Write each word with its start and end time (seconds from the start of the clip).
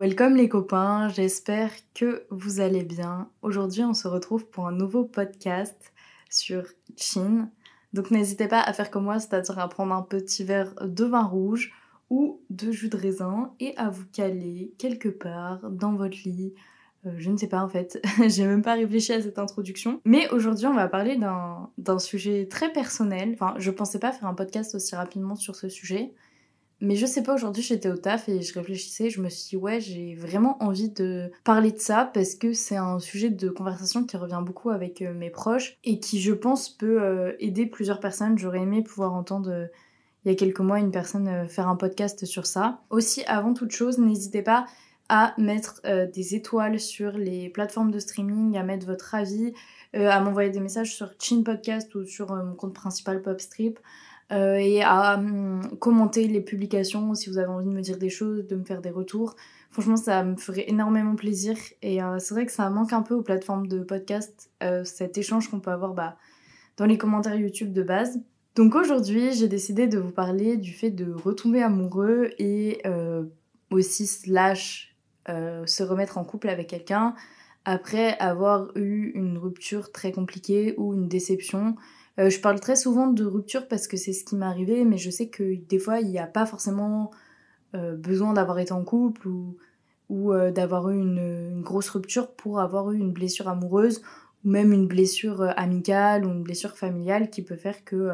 Welcome 0.00 0.36
les 0.36 0.48
copains, 0.48 1.08
j'espère 1.08 1.72
que 1.92 2.24
vous 2.30 2.60
allez 2.60 2.84
bien. 2.84 3.30
Aujourd'hui 3.42 3.82
on 3.82 3.94
se 3.94 4.06
retrouve 4.06 4.46
pour 4.46 4.68
un 4.68 4.72
nouveau 4.72 5.04
podcast 5.04 5.92
sur 6.30 6.64
Chin. 6.96 7.50
Donc 7.92 8.10
n'hésitez 8.10 8.46
pas 8.48 8.60
à 8.60 8.72
faire 8.72 8.90
comme 8.90 9.04
moi, 9.04 9.18
c'est-à-dire 9.18 9.58
à 9.58 9.68
prendre 9.68 9.92
un 9.94 10.02
petit 10.02 10.44
verre 10.44 10.74
de 10.80 11.04
vin 11.04 11.24
rouge 11.24 11.72
ou 12.10 12.40
de 12.48 12.70
jus 12.70 12.88
de 12.88 12.96
raisin 12.96 13.52
et 13.60 13.76
à 13.76 13.90
vous 13.90 14.06
caler 14.12 14.72
quelque 14.78 15.08
part 15.08 15.68
dans 15.70 15.94
votre 15.94 16.18
lit. 16.24 16.54
Euh, 17.06 17.10
je 17.16 17.30
ne 17.30 17.36
sais 17.36 17.48
pas 17.48 17.62
en 17.62 17.68
fait, 17.68 18.00
j'ai 18.28 18.44
même 18.44 18.62
pas 18.62 18.74
réfléchi 18.74 19.12
à 19.12 19.22
cette 19.22 19.38
introduction. 19.38 20.00
Mais 20.04 20.28
aujourd'hui 20.30 20.66
on 20.66 20.74
va 20.74 20.88
parler 20.88 21.16
d'un 21.16 21.98
sujet 21.98 22.46
très 22.48 22.72
personnel. 22.72 23.30
Enfin 23.34 23.54
je 23.58 23.70
pensais 23.70 23.98
pas 23.98 24.12
faire 24.12 24.28
un 24.28 24.34
podcast 24.34 24.74
aussi 24.74 24.94
rapidement 24.96 25.36
sur 25.36 25.56
ce 25.56 25.68
sujet. 25.68 26.12
Mais 26.80 26.94
je 26.94 27.06
sais 27.06 27.24
pas, 27.24 27.34
aujourd'hui 27.34 27.62
j'étais 27.62 27.90
au 27.90 27.96
taf 27.96 28.28
et 28.28 28.40
je 28.40 28.54
réfléchissais, 28.54 29.10
je 29.10 29.20
me 29.20 29.28
suis 29.28 29.48
dit 29.50 29.56
ouais 29.56 29.80
j'ai 29.80 30.14
vraiment 30.14 30.62
envie 30.62 30.90
de 30.90 31.30
parler 31.42 31.72
de 31.72 31.78
ça 31.78 32.08
parce 32.14 32.36
que 32.36 32.52
c'est 32.52 32.76
un 32.76 33.00
sujet 33.00 33.30
de 33.30 33.48
conversation 33.48 34.04
qui 34.04 34.16
revient 34.16 34.42
beaucoup 34.44 34.70
avec 34.70 35.02
euh, 35.02 35.12
mes 35.12 35.30
proches 35.30 35.76
et 35.82 35.98
qui 35.98 36.20
je 36.20 36.32
pense 36.32 36.68
peut 36.68 37.02
euh, 37.02 37.32
aider 37.40 37.66
plusieurs 37.66 37.98
personnes. 37.98 38.38
J'aurais 38.38 38.60
aimé 38.60 38.82
pouvoir 38.82 39.12
entendre 39.12 39.68
il 40.24 40.30
y 40.30 40.32
a 40.32 40.36
quelques 40.36 40.60
mois 40.60 40.78
une 40.78 40.90
personne 40.90 41.48
faire 41.48 41.68
un 41.68 41.76
podcast 41.76 42.24
sur 42.26 42.46
ça. 42.46 42.82
Aussi 42.90 43.24
avant 43.24 43.54
toute 43.54 43.70
chose, 43.70 43.98
n'hésitez 43.98 44.42
pas 44.42 44.66
à 45.08 45.34
mettre 45.38 45.80
des 46.12 46.34
étoiles 46.34 46.78
sur 46.78 47.12
les 47.12 47.48
plateformes 47.48 47.90
de 47.90 47.98
streaming, 47.98 48.56
à 48.56 48.62
mettre 48.62 48.86
votre 48.86 49.14
avis, 49.14 49.54
à 49.94 50.20
m'envoyer 50.20 50.50
des 50.50 50.60
messages 50.60 50.94
sur 50.94 51.12
Chin 51.18 51.42
Podcast 51.42 51.94
ou 51.94 52.04
sur 52.04 52.34
mon 52.34 52.54
compte 52.54 52.74
principal 52.74 53.22
Popstrip. 53.22 53.78
Euh, 54.30 54.56
et 54.56 54.82
à 54.82 55.14
hum, 55.14 55.62
commenter 55.78 56.28
les 56.28 56.42
publications 56.42 57.14
si 57.14 57.30
vous 57.30 57.38
avez 57.38 57.48
envie 57.48 57.64
de 57.64 57.70
me 57.70 57.80
dire 57.80 57.96
des 57.96 58.10
choses, 58.10 58.46
de 58.46 58.56
me 58.56 58.64
faire 58.64 58.82
des 58.82 58.90
retours. 58.90 59.36
Franchement, 59.70 59.96
ça 59.96 60.22
me 60.22 60.36
ferait 60.36 60.66
énormément 60.68 61.14
plaisir. 61.14 61.56
Et 61.82 62.02
euh, 62.02 62.18
c'est 62.18 62.34
vrai 62.34 62.44
que 62.46 62.52
ça 62.52 62.68
manque 62.68 62.92
un 62.92 63.02
peu 63.02 63.14
aux 63.14 63.22
plateformes 63.22 63.66
de 63.68 63.80
podcast, 63.80 64.50
euh, 64.62 64.84
cet 64.84 65.16
échange 65.16 65.48
qu'on 65.48 65.60
peut 65.60 65.70
avoir 65.70 65.94
bah, 65.94 66.16
dans 66.76 66.84
les 66.84 66.98
commentaires 66.98 67.36
YouTube 67.36 67.72
de 67.72 67.82
base. 67.82 68.20
Donc 68.54 68.74
aujourd'hui, 68.74 69.32
j'ai 69.32 69.48
décidé 69.48 69.86
de 69.86 69.98
vous 69.98 70.10
parler 70.10 70.56
du 70.56 70.72
fait 70.72 70.90
de 70.90 71.12
retomber 71.12 71.62
amoureux 71.62 72.30
et 72.38 72.82
aussi 73.70 74.06
slash 74.06 74.87
se 75.28 75.82
remettre 75.82 76.18
en 76.18 76.24
couple 76.24 76.48
avec 76.48 76.68
quelqu'un 76.68 77.14
après 77.64 78.16
avoir 78.18 78.74
eu 78.76 79.12
une 79.14 79.36
rupture 79.36 79.92
très 79.92 80.10
compliquée 80.10 80.74
ou 80.78 80.94
une 80.94 81.06
déception. 81.06 81.76
Euh, 82.18 82.30
je 82.30 82.40
parle 82.40 82.60
très 82.60 82.76
souvent 82.76 83.08
de 83.08 83.26
rupture 83.26 83.68
parce 83.68 83.86
que 83.86 83.98
c'est 83.98 84.14
ce 84.14 84.24
qui 84.24 84.36
m'est 84.36 84.46
arrivé, 84.46 84.86
mais 84.86 84.96
je 84.96 85.10
sais 85.10 85.28
que 85.28 85.54
des 85.68 85.78
fois, 85.78 86.00
il 86.00 86.08
n'y 86.08 86.18
a 86.18 86.26
pas 86.26 86.46
forcément 86.46 87.10
euh, 87.74 87.94
besoin 87.94 88.32
d'avoir 88.32 88.58
été 88.58 88.72
en 88.72 88.84
couple 88.84 89.28
ou, 89.28 90.32
euh, 90.32 90.50
d'avoir 90.50 90.88
eu 90.88 90.98
une, 90.98 91.60
grosse 91.60 91.90
rupture 91.90 92.32
pour 92.32 92.60
avoir 92.60 92.90
eu 92.92 92.98
une 92.98 93.12
blessure 93.12 93.48
amoureuse 93.48 94.00
ou 94.44 94.48
même 94.48 94.72
une 94.72 94.86
blessure 94.86 95.52
amicale 95.58 96.24
ou 96.24 96.30
une 96.30 96.42
blessure 96.42 96.74
familiale 96.74 97.28
qui 97.28 97.42
peut 97.42 97.56
faire 97.56 97.84
que 97.84 98.12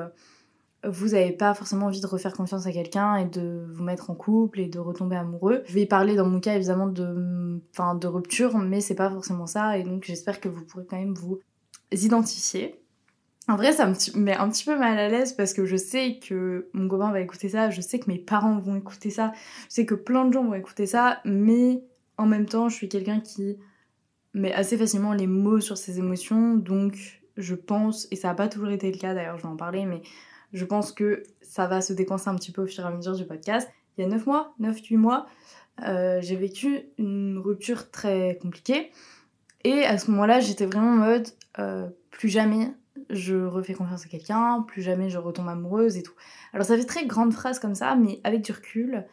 vous 0.88 1.08
n'avez 1.08 1.32
pas 1.32 1.54
forcément 1.54 1.86
envie 1.86 2.00
de 2.00 2.06
refaire 2.06 2.32
confiance 2.32 2.66
à 2.66 2.72
quelqu'un 2.72 3.16
et 3.16 3.24
de 3.24 3.66
vous 3.72 3.82
mettre 3.82 4.10
en 4.10 4.14
couple 4.14 4.60
et 4.60 4.66
de 4.66 4.78
retomber 4.78 5.16
amoureux. 5.16 5.62
Je 5.66 5.74
vais 5.74 5.86
parler 5.86 6.16
dans 6.16 6.26
mon 6.26 6.40
cas 6.40 6.54
évidemment 6.54 6.86
de, 6.86 7.60
de 8.00 8.06
rupture, 8.06 8.58
mais 8.58 8.80
c'est 8.80 8.94
pas 8.94 9.10
forcément 9.10 9.46
ça 9.46 9.78
et 9.78 9.82
donc 9.82 10.04
j'espère 10.04 10.40
que 10.40 10.48
vous 10.48 10.64
pourrez 10.64 10.84
quand 10.88 10.98
même 10.98 11.14
vous 11.14 11.40
identifier. 11.92 12.80
En 13.46 13.56
vrai, 13.56 13.72
ça 13.72 13.86
me 13.86 14.18
met 14.18 14.34
un 14.34 14.48
petit 14.48 14.64
peu 14.64 14.78
mal 14.78 14.98
à 14.98 15.08
l'aise 15.08 15.34
parce 15.34 15.52
que 15.52 15.66
je 15.66 15.76
sais 15.76 16.18
que 16.18 16.68
mon 16.72 16.88
copain 16.88 17.12
va 17.12 17.20
écouter 17.20 17.50
ça, 17.50 17.68
je 17.68 17.82
sais 17.82 17.98
que 17.98 18.10
mes 18.10 18.18
parents 18.18 18.58
vont 18.58 18.76
écouter 18.76 19.10
ça, 19.10 19.32
je 19.68 19.74
sais 19.74 19.86
que 19.86 19.94
plein 19.94 20.24
de 20.24 20.32
gens 20.32 20.44
vont 20.44 20.54
écouter 20.54 20.86
ça, 20.86 21.20
mais 21.26 21.84
en 22.16 22.26
même 22.26 22.46
temps, 22.46 22.70
je 22.70 22.76
suis 22.76 22.88
quelqu'un 22.88 23.20
qui 23.20 23.58
met 24.32 24.52
assez 24.52 24.78
facilement 24.78 25.12
les 25.12 25.26
mots 25.26 25.60
sur 25.60 25.76
ses 25.76 25.98
émotions, 25.98 26.54
donc 26.54 27.22
je 27.36 27.54
pense, 27.54 28.08
et 28.10 28.16
ça 28.16 28.28
n'a 28.28 28.34
pas 28.34 28.48
toujours 28.48 28.70
été 28.70 28.90
le 28.90 28.96
cas 28.96 29.12
d'ailleurs, 29.12 29.36
je 29.36 29.42
vais 29.42 29.48
en 29.48 29.56
parler, 29.56 29.84
mais 29.84 30.00
je 30.54 30.64
pense 30.64 30.92
que 30.92 31.22
ça 31.42 31.66
va 31.66 31.82
se 31.82 31.92
décoincer 31.92 32.30
un 32.30 32.36
petit 32.36 32.52
peu 32.52 32.62
au 32.62 32.66
fur 32.66 32.84
et 32.84 32.86
à 32.86 32.90
mesure 32.90 33.14
du 33.14 33.26
podcast. 33.26 33.68
Il 33.98 34.02
y 34.02 34.04
a 34.04 34.08
9 34.08 34.26
mois, 34.26 34.54
9-8 34.60 34.96
mois, 34.96 35.26
euh, 35.82 36.20
j'ai 36.22 36.36
vécu 36.36 36.86
une 36.96 37.38
rupture 37.38 37.90
très 37.90 38.38
compliquée, 38.40 38.90
et 39.64 39.84
à 39.84 39.98
ce 39.98 40.10
moment-là, 40.10 40.40
j'étais 40.40 40.66
vraiment 40.66 40.92
en 40.92 41.06
mode 41.06 41.28
euh, 41.58 41.88
plus 42.10 42.28
jamais 42.28 42.72
je 43.10 43.36
refais 43.44 43.74
confiance 43.74 44.04
à 44.04 44.08
quelqu'un, 44.08 44.62
plus 44.66 44.82
jamais 44.82 45.10
je 45.10 45.18
retombe 45.18 45.48
amoureuse 45.48 45.96
et 45.96 46.02
tout. 46.02 46.14
Alors 46.52 46.66
ça 46.66 46.76
fait 46.76 46.84
très 46.84 47.06
grande 47.06 47.32
phrase 47.32 47.58
comme 47.58 47.74
ça, 47.74 47.96
mais 47.96 48.20
avec 48.24 48.42
du 48.42 48.52
recul 48.52 49.04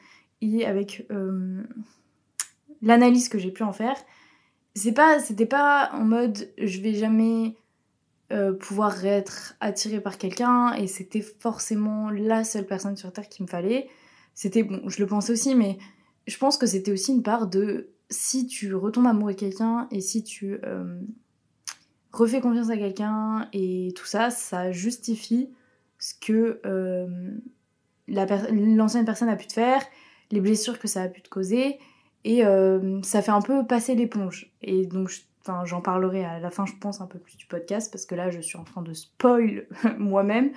et 0.41 0.65
avec 0.65 1.05
euh, 1.11 1.63
l'analyse 2.81 3.29
que 3.29 3.39
j'ai 3.39 3.51
pu 3.51 3.63
en 3.63 3.73
faire, 3.73 3.95
c'est 4.75 4.93
pas, 4.93 5.19
c'était 5.19 5.45
pas 5.45 5.89
en 5.93 6.05
mode 6.05 6.49
je 6.57 6.79
vais 6.81 6.93
jamais 6.93 7.55
euh, 8.31 8.53
pouvoir 8.53 9.05
être 9.05 9.55
attirée 9.59 9.99
par 9.99 10.17
quelqu'un 10.17 10.73
et 10.73 10.87
c'était 10.87 11.21
forcément 11.21 12.09
la 12.09 12.43
seule 12.43 12.65
personne 12.65 12.95
sur 12.95 13.11
terre 13.11 13.29
qu'il 13.29 13.45
me 13.45 13.49
fallait. 13.49 13.89
C'était 14.33 14.63
bon, 14.63 14.87
je 14.87 14.99
le 14.99 15.07
pensais 15.07 15.33
aussi, 15.33 15.55
mais 15.55 15.77
je 16.27 16.37
pense 16.37 16.57
que 16.57 16.65
c'était 16.65 16.91
aussi 16.91 17.11
une 17.11 17.23
part 17.23 17.47
de 17.47 17.89
si 18.09 18.47
tu 18.47 18.73
retombes 18.73 19.07
amoureux 19.07 19.33
de 19.33 19.39
quelqu'un 19.39 19.87
et 19.91 20.01
si 20.01 20.23
tu 20.23 20.59
euh, 20.63 20.99
refais 22.11 22.41
confiance 22.41 22.69
à 22.69 22.77
quelqu'un 22.77 23.49
et 23.53 23.93
tout 23.95 24.05
ça, 24.05 24.29
ça 24.29 24.71
justifie 24.71 25.49
ce 25.99 26.13
que 26.13 26.61
euh, 26.65 27.07
l'ancienne 28.07 29.05
personne 29.05 29.29
a 29.29 29.35
pu 29.35 29.47
te 29.47 29.53
faire, 29.53 29.81
les 30.31 30.41
blessures 30.41 30.79
que 30.79 30.87
ça 30.87 31.03
a 31.03 31.07
pu 31.07 31.21
te 31.21 31.29
causer, 31.29 31.79
et 32.23 32.43
ça 33.01 33.21
fait 33.23 33.31
un 33.31 33.41
peu 33.41 33.65
passer 33.65 33.95
l'éponge. 33.95 34.51
Et 34.61 34.85
donc, 34.85 35.09
j'en 35.65 35.81
parlerai 35.81 36.23
à 36.23 36.39
la 36.39 36.49
fin, 36.49 36.65
je 36.65 36.73
pense, 36.79 37.01
un 37.01 37.07
peu 37.07 37.19
plus 37.19 37.37
du 37.37 37.45
podcast, 37.45 37.91
parce 37.91 38.05
que 38.05 38.15
là, 38.15 38.29
je 38.29 38.39
suis 38.39 38.57
en 38.57 38.63
train 38.63 38.81
de 38.81 38.93
spoil 38.93 39.67
moi-même. 39.97 40.51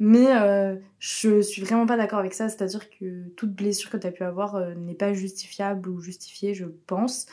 Mais 0.00 0.26
euh, 0.32 0.76
je 1.00 1.40
suis 1.40 1.62
vraiment 1.62 1.86
pas 1.86 1.96
d'accord 1.96 2.20
avec 2.20 2.32
ça, 2.32 2.48
c'est-à-dire 2.48 2.88
que 2.90 3.28
toute 3.30 3.52
blessure 3.52 3.90
que 3.90 3.96
tu 3.96 4.06
as 4.06 4.12
pu 4.12 4.22
avoir 4.22 4.54
euh, 4.54 4.74
n'est 4.74 4.94
pas 4.94 5.12
justifiable 5.12 5.88
ou 5.88 6.00
justifiée, 6.00 6.54
je 6.54 6.66
pense. 6.86 7.26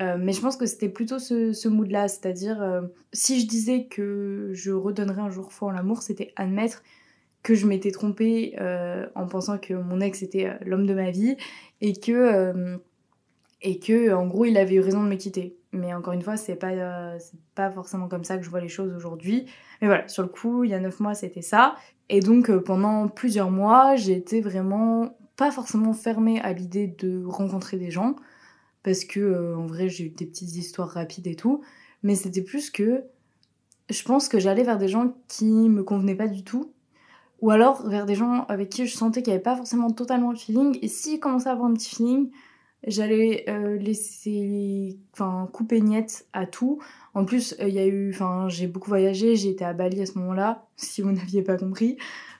Euh, 0.00 0.16
mais 0.18 0.32
je 0.32 0.40
pense 0.40 0.56
que 0.56 0.66
c'était 0.66 0.88
plutôt 0.88 1.18
ce, 1.18 1.52
ce 1.52 1.68
mood-là, 1.68 2.08
c'est-à-dire 2.08 2.82
si 3.12 3.40
je 3.40 3.46
disais 3.46 3.86
que 3.86 4.50
je 4.52 4.70
redonnerais 4.70 5.22
un 5.22 5.30
jour 5.30 5.52
foi 5.52 5.68
en 5.68 5.72
l'amour, 5.72 6.02
c'était 6.02 6.32
admettre 6.36 6.82
que 7.42 7.54
je 7.54 7.66
m'étais 7.66 7.90
trompée 7.90 8.56
en 9.14 9.26
pensant 9.26 9.58
que 9.58 9.74
mon 9.74 10.00
ex 10.00 10.22
était 10.22 10.58
l'homme 10.64 10.86
de 10.86 10.94
ma 10.94 11.10
vie 11.10 11.36
et 11.80 11.94
que 11.94 12.80
et 13.64 13.80
que 13.80 14.14
en 14.14 14.26
gros 14.26 14.44
il 14.44 14.56
avait 14.56 14.76
eu 14.76 14.80
raison 14.80 15.02
de 15.02 15.08
me 15.08 15.16
quitter. 15.16 15.56
Mais 15.72 15.92
encore 15.92 16.12
une 16.12 16.22
fois, 16.22 16.36
c'est 16.36 16.54
pas 16.54 17.18
c'est 17.18 17.40
pas 17.56 17.70
forcément 17.70 18.06
comme 18.06 18.22
ça 18.22 18.38
que 18.38 18.44
je 18.44 18.50
vois 18.50 18.60
les 18.60 18.68
choses 18.68 18.94
aujourd'hui. 18.94 19.46
Mais 19.82 19.88
voilà, 19.88 20.06
sur 20.06 20.22
le 20.22 20.28
coup, 20.28 20.62
il 20.62 20.70
y 20.70 20.74
a 20.74 20.78
neuf 20.78 21.00
mois, 21.00 21.14
c'était 21.14 21.42
ça. 21.42 21.74
Et 22.08 22.20
donc 22.20 22.56
pendant 22.58 23.08
plusieurs 23.08 23.50
mois, 23.50 23.96
j'ai 23.96 24.12
été 24.12 24.40
vraiment 24.40 25.16
pas 25.36 25.50
forcément 25.50 25.92
fermée 25.92 26.40
à 26.42 26.52
l'idée 26.52 26.86
de 26.86 27.24
rencontrer 27.26 27.76
des 27.76 27.90
gens 27.90 28.14
parce 28.84 29.04
que 29.04 29.18
euh, 29.18 29.56
en 29.56 29.66
vrai 29.66 29.88
j'ai 29.88 30.04
eu 30.04 30.10
des 30.10 30.26
petites 30.26 30.54
histoires 30.54 30.90
rapides 30.90 31.26
et 31.26 31.34
tout, 31.34 31.62
mais 32.04 32.14
c'était 32.14 32.42
plus 32.42 32.70
que 32.70 33.02
je 33.90 34.02
pense 34.04 34.28
que 34.28 34.38
j'allais 34.38 34.62
vers 34.62 34.78
des 34.78 34.88
gens 34.88 35.14
qui 35.26 35.46
me 35.46 35.82
convenaient 35.82 36.14
pas 36.14 36.28
du 36.28 36.44
tout, 36.44 36.72
ou 37.40 37.50
alors 37.50 37.86
vers 37.88 38.06
des 38.06 38.14
gens 38.14 38.44
avec 38.48 38.68
qui 38.68 38.86
je 38.86 38.96
sentais 38.96 39.22
qu'il 39.22 39.32
n'y 39.32 39.34
avait 39.34 39.42
pas 39.42 39.56
forcément 39.56 39.90
totalement 39.90 40.30
le 40.30 40.36
feeling, 40.36 40.78
et 40.80 40.88
s'ils 40.88 41.18
commençaient 41.18 41.48
à 41.48 41.52
avoir 41.52 41.68
un 41.68 41.74
petit 41.74 41.96
feeling, 41.96 42.30
j'allais 42.86 43.44
euh, 43.48 43.76
laisser 43.76 44.98
enfin 45.12 45.48
couper 45.52 45.80
net 45.80 46.26
à 46.32 46.46
tout. 46.46 46.80
En 47.14 47.24
plus 47.24 47.54
euh, 47.60 47.68
il 47.68 47.74
y 47.74 47.78
a 47.78 47.86
eu 47.86 48.10
enfin 48.10 48.48
j'ai 48.48 48.66
beaucoup 48.66 48.90
voyagé 48.90 49.36
j'ai 49.36 49.50
été 49.50 49.64
à 49.64 49.72
Bali 49.72 50.00
à 50.02 50.06
ce 50.06 50.18
moment-là 50.18 50.66
si 50.76 51.02
vous 51.02 51.12
n'aviez 51.12 51.42
pas 51.42 51.56
compris. 51.56 51.96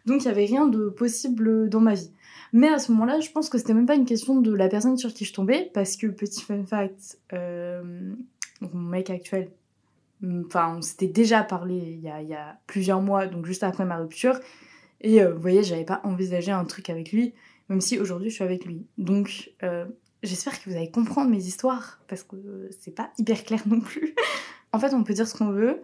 Donc 0.06 0.22
il 0.22 0.27
y 0.27 0.31
avait 0.31 0.44
rien 0.44 0.66
de 0.66 0.88
possible 0.88 1.69
dans 1.69 1.81
ma 1.81 1.95
vie. 1.95 2.10
Mais 2.53 2.69
à 2.69 2.78
ce 2.78 2.92
moment-là, 2.92 3.19
je 3.19 3.30
pense 3.30 3.48
que 3.48 3.59
c'était 3.59 3.74
même 3.74 3.86
pas 3.86 3.97
une 3.97 4.04
question 4.04 4.41
de 4.41 4.54
la 4.54 4.69
personne 4.69 4.97
sur 4.97 5.13
qui 5.13 5.24
je 5.24 5.33
tombais, 5.33 5.71
parce 5.74 5.97
que 5.97 6.07
petit 6.07 6.41
fun 6.41 6.65
fact, 6.65 7.19
euh, 7.33 8.15
mon 8.60 8.78
mec 8.78 9.10
actuel, 9.10 9.51
enfin, 10.47 10.77
on 10.77 10.80
s'était 10.80 11.09
déjà 11.09 11.42
parlé 11.42 11.74
il 11.74 12.01
y, 12.01 12.09
a, 12.09 12.59
plusieurs 12.69 13.01
mois, 13.01 13.27
donc 13.27 13.45
juste 13.45 13.65
après 13.65 13.84
ma 13.84 13.97
rupture, 13.97 14.39
et 15.01 15.24
vous 15.24 15.41
voyez, 15.41 15.65
j'avais 15.65 15.84
pas 15.84 16.01
envisagé 16.04 16.53
un 16.53 16.65
truc 16.65 16.91
avec 16.91 17.10
lui, 17.10 17.34
même 17.69 17.80
si 17.80 17.98
aujourd'hui 17.98 18.30
je 18.30 18.36
suis 18.36 18.45
avec 18.45 18.65
lui. 18.66 18.86
Donc, 18.98 19.51
j'espère 20.24 20.62
que 20.62 20.71
vous 20.71 20.76
allez 20.76 20.91
comprendre 20.91 21.30
mes 21.30 21.44
histoires, 21.44 22.00
parce 22.09 22.22
que 22.22 22.36
c'est 22.80 22.94
pas 22.94 23.10
hyper 23.18 23.44
clair 23.44 23.60
non 23.66 23.80
plus. 23.80 24.15
en 24.72 24.78
fait, 24.78 24.94
on 24.94 25.04
peut 25.04 25.15
dire 25.15 25.28
ce 25.28 25.36
qu'on 25.36 25.50
veut, 25.50 25.82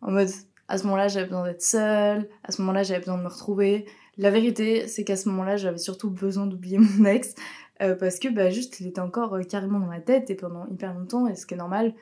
en 0.00 0.10
mode, 0.10 0.30
à 0.68 0.78
ce 0.78 0.84
moment-là, 0.84 1.08
j'avais 1.08 1.26
besoin 1.26 1.44
d'être 1.44 1.62
seule, 1.62 2.28
à 2.44 2.52
ce 2.52 2.62
moment-là, 2.62 2.82
j'avais 2.82 3.00
besoin 3.00 3.18
de 3.18 3.22
me 3.22 3.28
retrouver, 3.28 3.86
la 4.18 4.30
vérité, 4.30 4.88
c'est 4.88 5.04
qu'à 5.04 5.16
ce 5.16 5.28
moment-là, 5.30 5.56
j'avais 5.56 5.78
surtout 5.78 6.10
besoin 6.10 6.46
d'oublier 6.46 6.78
mon 6.98 7.04
ex 7.04 7.34
euh, 7.80 7.96
parce 7.96 8.18
que 8.18 8.28
bah, 8.28 8.50
juste, 8.50 8.80
il 8.80 8.86
était 8.86 9.00
encore 9.00 9.34
euh, 9.34 9.42
carrément 9.42 9.80
dans 9.80 9.86
ma 9.86 10.00
tête 10.00 10.30
et 10.30 10.34
pendant 10.34 10.66
hyper 10.66 10.94
longtemps, 10.94 11.26
et 11.26 11.34
ce 11.34 11.46
qui 11.46 11.54
est 11.54 11.58
normal 11.58 11.94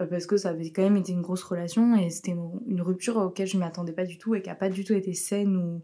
euh, 0.00 0.06
parce 0.06 0.26
que 0.26 0.36
ça 0.36 0.50
avait 0.50 0.70
quand 0.70 0.82
même 0.82 0.96
été 0.96 1.12
une 1.12 1.22
grosse 1.22 1.42
relation 1.42 1.96
et 1.96 2.10
c'était 2.10 2.32
une, 2.32 2.82
rupture 2.82 3.16
auquel 3.16 3.46
je 3.46 3.56
m'attendais 3.56 3.92
pas 3.92 4.04
du 4.04 4.18
tout 4.18 4.34
et 4.34 4.42
qui 4.42 4.48
n'a 4.48 4.54
pas 4.54 4.68
du 4.68 4.84
tout 4.84 4.92
été 4.92 5.14
saine 5.14 5.56
ou, 5.56 5.82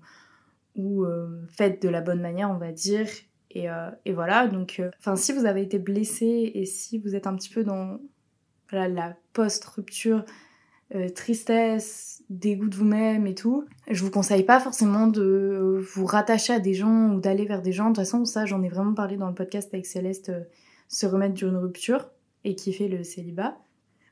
ou 0.77 1.07
faites 1.49 1.83
de 1.83 1.89
la 1.89 2.01
bonne 2.01 2.21
manière, 2.21 2.51
on 2.51 2.59
va 2.59 2.73
dire. 2.73 3.07
Et, 3.51 3.67
et 4.05 4.13
voilà, 4.13 4.47
donc, 4.47 4.81
enfin, 5.01 5.17
si 5.17 5.33
vous 5.33 5.45
avez 5.45 5.63
été 5.63 5.79
blessé 5.79 6.53
et 6.55 6.65
si 6.67 6.99
vous 6.99 7.17
êtes 7.17 7.27
un 7.27 7.35
petit 7.35 7.51
peu 7.51 7.65
dans 7.65 7.99
la 8.73 9.17
post-rupture, 9.33 10.25
tristesse, 11.17 12.23
dégoût 12.31 12.69
de 12.69 12.77
vous-même 12.77 13.27
et 13.27 13.35
tout, 13.35 13.65
je 13.91 14.05
vous 14.05 14.11
conseille 14.11 14.45
pas 14.45 14.61
forcément 14.61 15.09
de 15.09 15.83
vous 15.95 16.07
rattacher 16.07 16.53
à 16.53 16.61
des 16.61 16.75
gens 16.75 17.11
ou 17.11 17.21
d'aller 17.21 17.45
vers 17.45 17.63
des 17.63 17.73
gens. 17.73 17.85
De 17.85 17.89
toute 17.91 18.05
façon, 18.05 18.25
ça, 18.25 18.47
j'en 18.47 18.63
ai 18.63 18.69
vraiment 18.69 18.95
parlé 18.95 19.17
dans 19.17 19.29
le 19.29 19.35
podcast 19.35 19.69
avec 19.73 19.87
Céleste, 19.87 20.31
se 20.87 21.07
remettre 21.07 21.35
d'une 21.35 21.57
rupture 21.57 22.09
et 22.45 22.57
fait 22.57 22.89
le 22.89 23.03
célibat. 23.03 23.57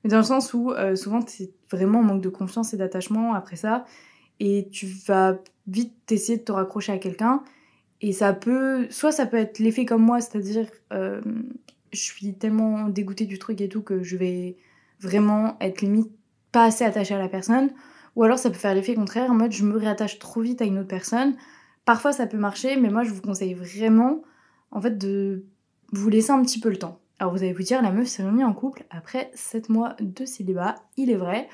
Mais 0.02 0.10
dans 0.10 0.18
le 0.18 0.24
sens 0.24 0.54
où 0.54 0.70
euh, 0.70 0.94
souvent 0.96 1.22
tu 1.22 1.48
vraiment 1.70 2.00
en 2.00 2.02
manque 2.02 2.22
de 2.22 2.28
confiance 2.28 2.72
et 2.72 2.76
d'attachement 2.76 3.34
après 3.34 3.56
ça, 3.56 3.84
et 4.40 4.68
tu 4.70 4.86
vas 4.86 5.38
vite 5.66 6.10
essayer 6.10 6.38
de 6.38 6.44
te 6.44 6.52
raccrocher 6.52 6.92
à 6.92 6.98
quelqu'un, 6.98 7.42
et 8.00 8.12
ça 8.12 8.32
peut, 8.32 8.86
soit 8.90 9.12
ça 9.12 9.26
peut 9.26 9.36
être 9.36 9.58
l'effet 9.58 9.84
comme 9.84 10.02
moi, 10.02 10.20
c'est-à-dire 10.20 10.66
euh, 10.92 11.20
je 11.92 12.00
suis 12.00 12.34
tellement 12.34 12.88
dégoûtée 12.88 13.26
du 13.26 13.38
truc 13.38 13.60
et 13.60 13.68
tout 13.68 13.82
que 13.82 14.02
je 14.02 14.16
vais 14.16 14.56
vraiment 15.00 15.56
être 15.60 15.80
limite 15.80 16.10
pas 16.52 16.64
assez 16.64 16.84
attachée 16.84 17.14
à 17.14 17.18
la 17.18 17.28
personne, 17.28 17.70
ou 18.16 18.22
alors 18.22 18.38
ça 18.38 18.50
peut 18.50 18.56
faire 18.56 18.74
l'effet 18.74 18.94
contraire, 18.94 19.30
en 19.30 19.34
mode 19.34 19.52
je 19.52 19.64
me 19.64 19.76
réattache 19.76 20.18
trop 20.18 20.40
vite 20.40 20.62
à 20.62 20.64
une 20.64 20.78
autre 20.78 20.88
personne. 20.88 21.36
Parfois 21.84 22.12
ça 22.12 22.26
peut 22.26 22.38
marcher, 22.38 22.76
mais 22.76 22.90
moi 22.90 23.02
je 23.02 23.10
vous 23.10 23.22
conseille 23.22 23.54
vraiment 23.54 24.22
en 24.70 24.80
fait 24.80 24.96
de 24.96 25.44
vous 25.92 26.08
laisser 26.08 26.30
un 26.30 26.42
petit 26.42 26.60
peu 26.60 26.68
le 26.68 26.76
temps. 26.76 27.00
Alors 27.18 27.32
vous 27.32 27.42
allez 27.42 27.52
vous 27.52 27.62
dire, 27.62 27.82
la 27.82 27.90
meuf 27.90 28.06
s'est 28.06 28.22
remise 28.22 28.44
en 28.44 28.52
couple 28.52 28.84
après 28.90 29.30
7 29.34 29.68
mois 29.70 29.96
de 30.00 30.24
célibat, 30.24 30.76
il 30.96 31.10
est 31.10 31.16
vrai, 31.16 31.48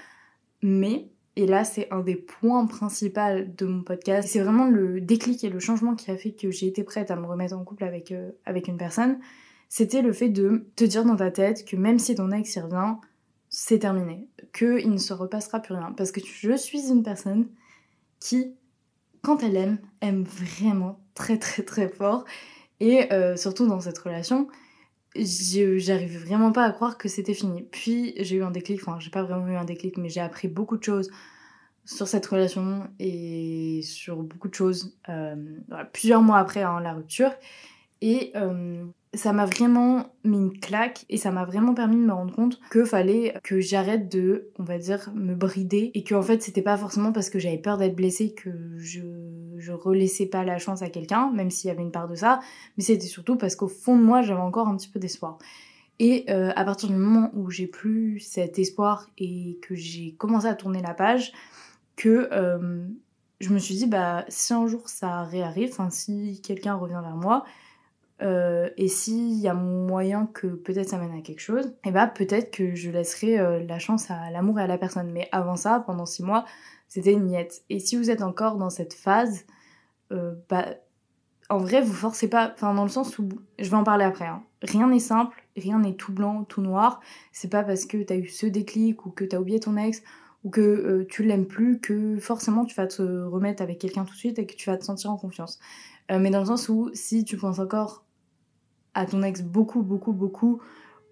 mais, 0.63 1.09
et 1.37 1.47
là 1.47 1.65
c'est 1.65 1.91
un 1.91 2.01
des 2.01 2.17
points 2.17 2.67
principaux 2.67 3.45
de 3.57 3.67
mon 3.67 3.83
podcast, 3.83 4.29
c'est 4.29 4.41
vraiment 4.41 4.69
le 4.69 5.01
déclic 5.01 5.43
et 5.45 5.51
le 5.51 5.61
changement 5.61 5.95
qui 5.95 6.11
a 6.11 6.17
fait 6.17 6.33
que 6.33 6.51
j'ai 6.51 6.67
été 6.67 6.85
prête 6.85 7.11
à 7.11 7.17
me 7.17 7.27
remettre 7.27 7.57
en 7.57 7.65
couple 7.65 7.85
avec, 7.85 8.13
euh, 8.13 8.31
une 8.47 8.77
personne, 8.77 9.19
c'était 9.69 10.03
le 10.03 10.13
fait 10.13 10.29
de 10.29 10.67
te 10.77 10.85
dire 10.85 11.05
dans 11.05 11.17
ta 11.17 11.31
tête 11.31 11.65
que 11.65 11.77
même 11.77 11.99
si 11.99 12.15
ton 12.15 12.31
ex 12.31 12.55
y 12.55 12.61
revient, 12.61 12.95
c'est 13.49 13.79
terminé, 13.79 14.29
qu'il 14.53 14.91
ne 14.91 14.99
se 14.99 15.13
repassera 15.13 15.61
plus 15.61 15.75
rien. 15.75 15.93
Parce 15.97 16.11
que 16.11 16.21
je 16.25 16.57
suis 16.57 16.91
une 16.91 17.05
personne 17.05 17.47
qui, 18.19 18.55
quand 19.23 19.43
elle 19.45 19.57
aime, 19.57 19.79
aime 20.01 20.25
vraiment 20.25 20.99
très 21.15 21.39
très 21.39 21.63
très 21.63 21.89
fort. 21.89 22.25
Et 22.81 23.13
euh, 23.13 23.37
surtout 23.37 23.69
dans 23.69 23.81
cette 23.81 23.99
relation, 23.99 24.49
j'arrivais 25.17 26.19
vraiment 26.19 26.53
pas 26.53 26.65
à 26.65 26.73
croire 26.73 26.99
que 26.99 27.09
c'était 27.09 27.35
fini. 27.35 27.63
Puis 27.71 28.15
j'ai 28.19 28.37
eu 28.37 28.43
un 28.43 28.51
déclic, 28.51 28.81
enfin 28.83 28.99
j'ai 29.01 29.11
pas 29.11 29.23
vraiment 29.23 29.49
eu 29.49 29.57
un 29.57 29.65
déclic, 29.65 29.97
mais 29.97 30.09
j'ai 30.09 30.21
appris 30.21 30.49
beaucoup 30.49 30.77
de 30.77 30.83
choses 30.83 31.11
sur 31.85 32.09
cette 32.09 32.27
relation 32.27 32.89
et 32.99 33.81
sur 33.83 34.23
beaucoup 34.23 34.49
de 34.49 34.55
choses 34.55 34.97
euh, 35.09 35.37
plusieurs 35.93 36.23
mois 36.23 36.39
après 36.39 36.63
hein, 36.63 36.81
la 36.81 36.95
rupture. 36.95 37.31
Et 38.01 38.33
euh, 38.37 38.85
ça 39.15 39.33
m'a 39.33 39.47
vraiment 39.47 40.07
mis 40.25 40.37
une 40.37 40.59
claque 40.59 41.05
et 41.09 41.17
ça 41.17 41.31
m'a 41.31 41.45
vraiment 41.45 41.75
permis 41.75 41.97
de 41.97 42.03
me 42.03 42.13
rendre 42.13 42.35
compte 42.35 42.61
que 42.71 42.85
fallait 42.85 43.35
que 43.43 43.61
j'arrête 43.61 44.11
de, 44.11 44.51
on 44.59 44.65
va 44.65 44.79
dire, 44.79 45.11
me 45.15 45.35
brider 45.35 45.91
et 45.95 46.05
que 46.05 46.15
en 46.15 46.23
fait 46.23 46.43
c'était 46.43 46.63
pas 46.63 46.77
forcément 46.77 47.13
parce 47.13 47.31
que 47.31 47.39
j'avais 47.39 47.59
peur 47.59 47.79
d'être 47.79 47.95
blessée 47.95 48.35
que 48.35 48.51
je, 48.79 49.03
je 49.57 49.73
relaissais 49.73 50.27
pas 50.27 50.45
la 50.45 50.59
chance 50.59 50.83
à 50.83 50.91
quelqu'un, 50.91 51.31
même 51.33 51.51
s'il 51.51 51.69
y 51.69 51.71
avait 51.71 51.83
une 51.83 51.93
part 51.93 52.09
de 52.09 52.15
ça, 52.15 52.41
mais 52.77 52.85
c'était 52.85 53.07
surtout 53.07 53.37
parce 53.37 53.57
qu'au 53.57 53.69
fond 53.69 53.97
de 53.97 54.03
moi 54.03 54.23
j'avais 54.23 54.41
encore 54.41 54.69
un 54.69 54.77
petit 54.77 54.89
peu 54.89 54.99
d'espoir. 54.99 55.39
Et 56.01 56.25
euh, 56.29 56.53
à 56.57 56.65
partir 56.65 56.89
du 56.89 56.97
moment 56.97 57.31
où 57.35 57.51
j'ai 57.51 57.69
plus 57.69 58.19
cet 58.19 58.59
espoir 58.59 59.11
et 59.17 59.59
que 59.63 59.77
j'ai 59.77 60.15
commencé 60.15 60.47
à 60.47 60.55
tourner 60.55 60.83
la 60.83 60.93
page, 60.93 61.33
que 61.95 62.29
euh, 62.33 62.85
je 63.41 63.51
me 63.51 63.59
suis 63.59 63.77
dit 63.77 63.87
bah 63.87 64.25
si 64.29 64.53
un 64.53 64.67
jour 64.67 64.89
ça 64.89 65.23
réarrive, 65.23 65.71
enfin 65.71 65.91
si 65.91 66.41
quelqu'un 66.43 66.75
revient 66.75 67.01
vers 67.01 67.17
moi, 67.17 67.45
euh, 68.25 68.71
et 68.79 68.89
s'il 68.89 69.35
y 69.35 69.49
a 69.49 69.55
moyen 69.55 70.27
que 70.27 70.47
peut-être 70.47 70.89
ça 70.89 70.99
mène 70.99 71.13
à 71.13 71.21
quelque 71.21 71.41
chose, 71.41 71.67
et 71.67 71.89
eh 71.89 71.91
bah 71.91 72.07
peut-être 72.07 72.51
que 72.51 72.75
je 72.75 72.91
laisserai 72.91 73.39
euh, 73.39 73.63
la 73.67 73.79
chance 73.79 74.11
à 74.11 74.31
l'amour 74.31 74.59
et 74.59 74.63
à 74.63 74.67
la 74.67 74.79
personne. 74.79 75.11
Mais 75.13 75.29
avant 75.31 75.57
ça, 75.57 75.83
pendant 75.85 76.07
six 76.07 76.23
mois, 76.23 76.47
c'était 76.89 77.13
une 77.13 77.27
niette. 77.27 77.65
Et 77.69 77.81
si 77.81 77.97
vous 77.97 78.11
êtes 78.11 78.23
encore 78.23 78.57
dans 78.57 78.71
cette 78.71 78.95
phase, 78.95 79.45
euh, 80.13 80.35
bah 80.49 80.67
en 81.51 81.59
vrai, 81.59 81.83
vous 81.83 81.93
forcez 81.93 82.29
pas, 82.29 82.53
enfin 82.55 82.73
dans 82.73 82.85
le 82.85 82.89
sens 82.89 83.19
où, 83.19 83.29
je 83.59 83.69
vais 83.69 83.77
en 83.77 83.85
parler 83.85 84.05
après, 84.05 84.27
hein. 84.27 84.43
rien 84.63 84.89
n'est 84.89 84.99
simple, 84.99 85.45
rien 85.57 85.79
n'est 85.79 85.95
tout 85.95 86.13
blanc, 86.13 86.45
tout 86.45 86.63
noir. 86.63 87.01
C'est 87.33 87.51
pas 87.51 87.63
parce 87.63 87.85
que 87.85 88.03
t'as 88.03 88.17
eu 88.17 88.29
ce 88.29 88.47
déclic 88.47 89.05
ou 89.05 89.11
que 89.11 89.25
t'as 89.25 89.39
oublié 89.39 89.61
ton 89.61 89.77
ex 89.77 90.03
ou 90.45 90.51
que 90.51 91.07
tu 91.11 91.25
l'aimes 91.25 91.47
plus 91.47 91.81
que 91.81 92.19
forcément 92.19 92.65
tu 92.65 92.75
vas 92.75 92.87
te 92.87 93.03
remettre 93.03 93.63
avec 93.63 93.79
quelqu'un 93.79 94.05
tout 94.05 94.13
de 94.13 94.19
suite 94.19 94.39
et 94.39 94.47
que 94.47 94.55
tu 94.55 94.69
vas 94.71 94.77
te 94.77 94.85
sentir 94.85 95.11
en 95.11 95.17
confiance. 95.17 95.59
mais 96.11 96.31
dans 96.31 96.41
le 96.41 96.47
sens 96.47 96.69
où 96.69 96.91
si 96.93 97.25
tu 97.25 97.39
penses 97.39 97.59
encore 97.59 98.04
à 98.95 99.07
ton 99.07 99.23
ex 99.23 99.43
beaucoup, 99.43 99.83
beaucoup, 99.83 100.13
beaucoup, 100.13 100.61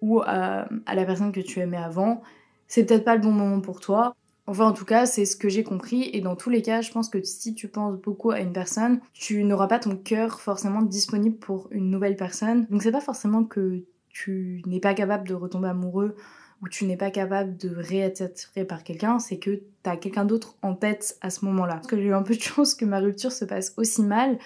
ou 0.01 0.21
à, 0.21 0.67
la 0.93 1.05
personne 1.05 1.31
que 1.31 1.39
tu 1.39 1.59
aimais 1.59 1.77
avant, 1.77 2.21
c'est 2.67 2.85
peut-être 2.85 3.05
pas 3.05 3.15
le 3.15 3.21
bon 3.21 3.31
moment 3.31 3.61
pour 3.61 3.79
toi. 3.79 4.15
Enfin, 4.45 4.65
en 4.65 4.73
tout 4.73 4.83
cas, 4.83 5.05
c'est 5.05 5.25
ce 5.25 5.37
que 5.37 5.47
j'ai 5.47 5.63
compris. 5.63 6.09
Et 6.11 6.19
dans 6.19 6.35
tous 6.35 6.49
les 6.49 6.61
cas, 6.61 6.81
je 6.81 6.91
pense 6.91 7.07
que 7.07 7.23
si 7.23 7.55
tu 7.55 7.69
penses 7.69 7.97
beaucoup 7.97 8.31
à 8.31 8.41
une 8.41 8.51
personne, 8.51 8.99
tu 9.13 9.45
n'auras 9.45 9.67
pas 9.67 9.79
ton 9.79 9.95
cœur 9.95 10.41
forcément 10.41 10.81
disponible 10.81 11.37
pour 11.37 11.69
une 11.71 11.89
nouvelle 11.89 12.17
personne. 12.17 12.65
Donc, 12.69 12.83
c'est 12.83 12.91
pas 12.91 12.99
forcément 12.99 13.45
que 13.45 13.83
tu 14.09 14.61
n'es 14.65 14.81
pas 14.81 14.93
capable 14.93 15.27
de 15.27 15.33
retomber 15.33 15.69
amoureux 15.69 16.15
ou 16.63 16.69
tu 16.69 16.85
n'es 16.85 16.95
pas 16.95 17.11
capable 17.11 17.57
de 17.57 17.75
réêtre 17.75 18.21
attiré 18.21 18.63
par 18.63 18.83
quelqu'un, 18.83 19.19
c'est 19.19 19.37
que 19.37 19.51
tu 19.51 19.89
as 19.89 19.97
quelqu'un 19.97 20.23
d'autre 20.23 20.55
en 20.61 20.75
tête 20.75 21.17
à 21.21 21.29
ce 21.29 21.43
moment-là. 21.45 21.75
Parce 21.75 21.87
que 21.87 21.97
j'ai 21.97 22.03
eu 22.03 22.13
un 22.13 22.23
peu 22.23 22.35
de 22.35 22.41
chance 22.41 22.73
que 22.73 22.85
ma 22.85 22.99
rupture 22.99 23.31
se 23.31 23.43
passe 23.43 23.73
aussi 23.75 24.01
mal, 24.01 24.37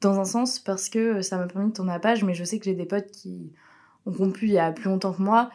dans 0.00 0.20
un 0.20 0.24
sens 0.24 0.58
parce 0.58 0.88
que 0.88 1.22
ça 1.22 1.38
m'a 1.38 1.46
permis 1.46 1.70
de 1.70 1.74
tourner 1.74 1.92
la 1.92 2.00
page, 2.00 2.24
mais 2.24 2.34
je 2.34 2.44
sais 2.44 2.58
que 2.58 2.64
j'ai 2.64 2.74
des 2.74 2.86
potes 2.86 3.10
qui 3.10 3.52
ont 4.06 4.12
rompu 4.12 4.46
il 4.46 4.52
y 4.52 4.58
a 4.58 4.70
plus 4.72 4.84
longtemps 4.84 5.12
que 5.12 5.22
moi 5.22 5.50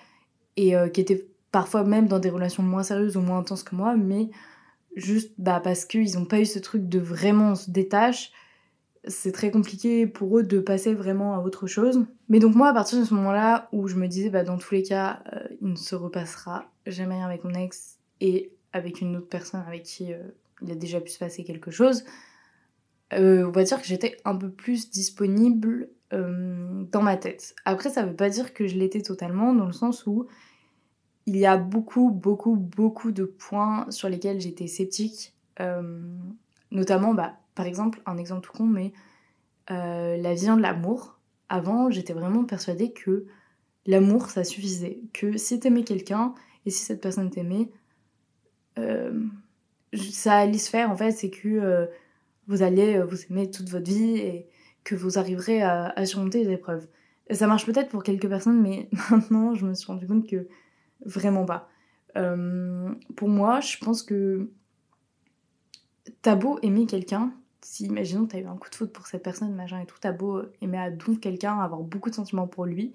et 0.58 0.76
euh, 0.76 0.90
qui 0.90 1.02
étaient 1.02 1.28
parfois 1.52 1.84
même 1.84 2.08
dans 2.08 2.20
des 2.20 2.30
relations 2.30 2.64
moins 2.64 2.84
sérieuses 2.84 3.18
ou 3.18 3.22
moins 3.22 3.40
intenses 3.40 3.64
que 3.64 3.76
moi, 3.76 3.96
mais 3.96 4.30
juste 4.96 5.34
bah, 5.38 5.62
parce 5.64 5.86
qu'ils 5.86 6.16
n'ont 6.16 6.26
pas 6.26 6.40
eu 6.40 6.46
ce 6.46 6.60
truc 6.60 6.88
de 6.88 7.00
vraiment 7.00 7.56
se 7.56 7.72
détache, 7.72 8.32
c'est 9.08 9.32
très 9.32 9.50
compliqué 9.50 10.08
pour 10.08 10.38
eux 10.38 10.44
de 10.44 10.60
passer 10.60 10.94
vraiment 10.94 11.36
à 11.36 11.40
autre 11.40 11.68
chose. 11.68 12.06
Mais 12.28 12.40
donc 12.40 12.56
moi, 12.56 12.70
à 12.70 12.74
partir 12.74 13.00
de 13.00 13.06
ce 13.06 13.14
moment-là 13.14 13.70
où 13.72 13.88
je 13.88 13.96
me 13.96 14.08
disais, 14.08 14.30
bah, 14.30 14.44
dans 14.44 14.58
tous 14.58 14.74
les 14.74 14.84
cas, 14.84 15.24
euh, 15.34 15.40
il 15.62 15.70
ne 15.70 15.76
se 15.76 15.96
repassera 15.96 16.66
jamais 16.86 17.16
rien 17.16 17.26
avec 17.26 17.44
mon 17.44 17.54
ex 17.54 17.98
et 18.20 18.52
avec 18.74 19.02
une 19.02 19.16
autre 19.16 19.30
personne 19.30 19.64
avec 19.66 19.84
qui 19.84 20.14
euh, 20.14 20.20
il 20.62 20.72
a 20.72 20.76
déjà 20.76 21.00
pu 21.00 21.10
se 21.10 21.20
passer 21.20 21.44
quelque 21.44 21.72
chose, 21.72 22.04
euh, 23.14 23.48
on 23.48 23.52
va 23.52 23.64
dire 23.64 23.82
que 23.82 23.88
j'étais 23.88 24.18
un 24.26 24.36
peu 24.36 24.50
plus 24.52 24.90
disponible 24.92 25.90
euh, 26.14 26.84
dans 26.92 27.02
ma 27.02 27.18
tête. 27.18 27.56
Après, 27.66 27.90
ça 27.90 28.06
veut 28.06 28.16
pas 28.16 28.30
dire 28.30 28.54
que 28.54 28.68
je 28.68 28.78
l'étais 28.78 29.02
totalement, 29.02 29.54
dans 29.54 29.66
le 29.66 29.74
sens 29.74 30.06
où 30.06 30.28
il 31.26 31.38
y 31.38 31.46
a 31.46 31.58
beaucoup, 31.58 32.12
beaucoup, 32.12 32.56
beaucoup 32.56 33.12
de 33.12 33.24
points 33.24 33.90
sur 33.90 34.10
lesquels 34.10 34.40
j'étais 34.40 34.68
sceptique. 34.68 35.34
Euh, 35.60 36.02
notamment, 36.72 37.14
bah, 37.14 37.34
par 37.56 37.66
exemple, 37.66 38.02
un 38.06 38.18
exemple 38.18 38.42
tout 38.42 38.54
con, 38.58 38.66
mais 38.66 38.94
la 39.68 40.34
vision 40.34 40.58
de 40.58 40.62
l'amour. 40.62 41.20
Avant, 41.48 41.92
j'étais 41.92 42.14
vraiment 42.14 42.44
persuadée 42.44 42.92
que 42.92 43.26
l'amour, 43.86 44.30
ça 44.30 44.44
suffisait. 44.44 45.02
Que 45.14 45.38
si 45.38 45.60
t'aimais 45.60 45.84
quelqu'un, 45.84 46.34
et 46.66 46.72
si 46.72 46.84
cette 46.84 47.02
personne 47.02 47.30
t'aimait, 47.30 47.70
ça 49.94 50.38
allait 50.38 50.58
se 50.58 50.70
faire, 50.72 50.90
en 50.90 50.96
fait, 50.96 51.12
c'est 51.12 51.30
que 51.30 51.88
vous 52.50 52.64
allez 52.64 52.98
euh, 52.98 53.06
vous 53.06 53.24
aimer 53.30 53.50
toute 53.50 53.70
votre 53.70 53.90
vie 53.90 54.18
et 54.18 54.50
que 54.84 54.96
vous 54.96 55.18
arriverez 55.18 55.62
à, 55.62 56.06
surmonter 56.06 56.44
les 56.44 56.54
épreuves. 56.54 56.88
Ça 57.32 57.48
marche 57.48 57.66
peut-être 57.66 57.90
pour 57.90 58.04
quelques 58.04 58.28
personnes, 58.28 58.62
mais 58.62 58.90
maintenant 59.12 59.54
je 59.54 59.66
me 59.66 59.74
suis 59.74 59.88
rendu 59.88 60.08
compte 60.08 60.28
que 60.28 60.48
vraiment 61.06 61.46
pas. 61.46 61.70
Euh, 62.18 62.90
pour 63.16 63.30
moi, 63.30 63.60
je 63.62 63.78
pense 63.78 64.04
que 64.04 64.50
t'as 66.24 66.36
beau 66.36 66.60
aimer 66.64 66.88
quelqu'un, 66.88 67.32
si 67.62 67.86
imaginons 67.86 68.26
que 68.26 68.32
t'as 68.32 68.40
eu 68.40 68.48
un 68.48 68.58
coup 68.58 68.70
de 68.70 68.76
foot 68.76 68.92
pour 68.92 69.06
cette 69.06 69.22
personne, 69.22 69.54
machin 69.54 69.80
et 69.80 69.86
tout, 69.86 69.98
t'as 70.02 70.12
beau 70.12 70.42
aimer 70.62 70.80
à 70.80 70.90
donf 70.90 71.20
quelqu'un, 71.20 71.60
avoir 71.60 71.82
beaucoup 71.82 72.10
de 72.10 72.16
sentiments 72.16 72.48
pour 72.48 72.66
lui, 72.66 72.94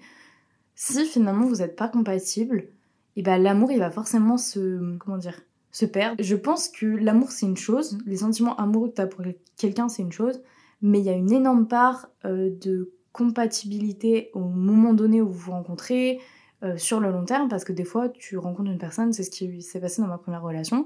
si 0.75 1.05
finalement 1.05 1.45
vous 1.45 1.57
n'êtes 1.57 1.77
pas 1.77 1.87
compatible, 1.87 2.67
et 3.15 3.21
ben 3.21 3.41
l'amour 3.41 3.71
il 3.71 3.79
va 3.79 3.89
forcément 3.89 4.37
se. 4.37 4.97
comment 4.97 5.17
dire 5.17 5.39
se. 5.75 5.85
Je 6.19 6.35
pense 6.35 6.69
que 6.69 6.85
l'amour 6.85 7.31
c'est 7.31 7.45
une 7.45 7.57
chose, 7.57 7.97
les 8.05 8.17
sentiments 8.17 8.55
amoureux 8.57 8.89
que 8.89 8.95
tu 8.95 9.01
as 9.01 9.07
pour 9.07 9.23
quelqu'un 9.57 9.89
c'est 9.89 10.01
une 10.01 10.11
chose, 10.11 10.41
mais 10.81 10.99
il 10.99 11.05
y 11.05 11.09
a 11.09 11.13
une 11.13 11.31
énorme 11.31 11.67
part 11.67 12.07
euh, 12.25 12.49
de 12.61 12.93
compatibilité 13.11 14.29
au 14.33 14.41
moment 14.41 14.93
donné 14.93 15.21
où 15.21 15.27
vous 15.27 15.33
vous 15.33 15.51
rencontrez, 15.51 16.19
euh, 16.63 16.77
sur 16.77 16.99
le 16.99 17.11
long 17.11 17.25
terme, 17.25 17.49
parce 17.49 17.65
que 17.65 17.73
des 17.73 17.83
fois 17.83 18.09
tu 18.09 18.37
rencontres 18.37 18.71
une 18.71 18.77
personne, 18.77 19.11
c'est 19.13 19.23
ce 19.23 19.29
qui 19.29 19.61
s'est 19.61 19.79
passé 19.79 20.01
dans 20.01 20.07
ma 20.07 20.17
première 20.17 20.41
relation. 20.41 20.85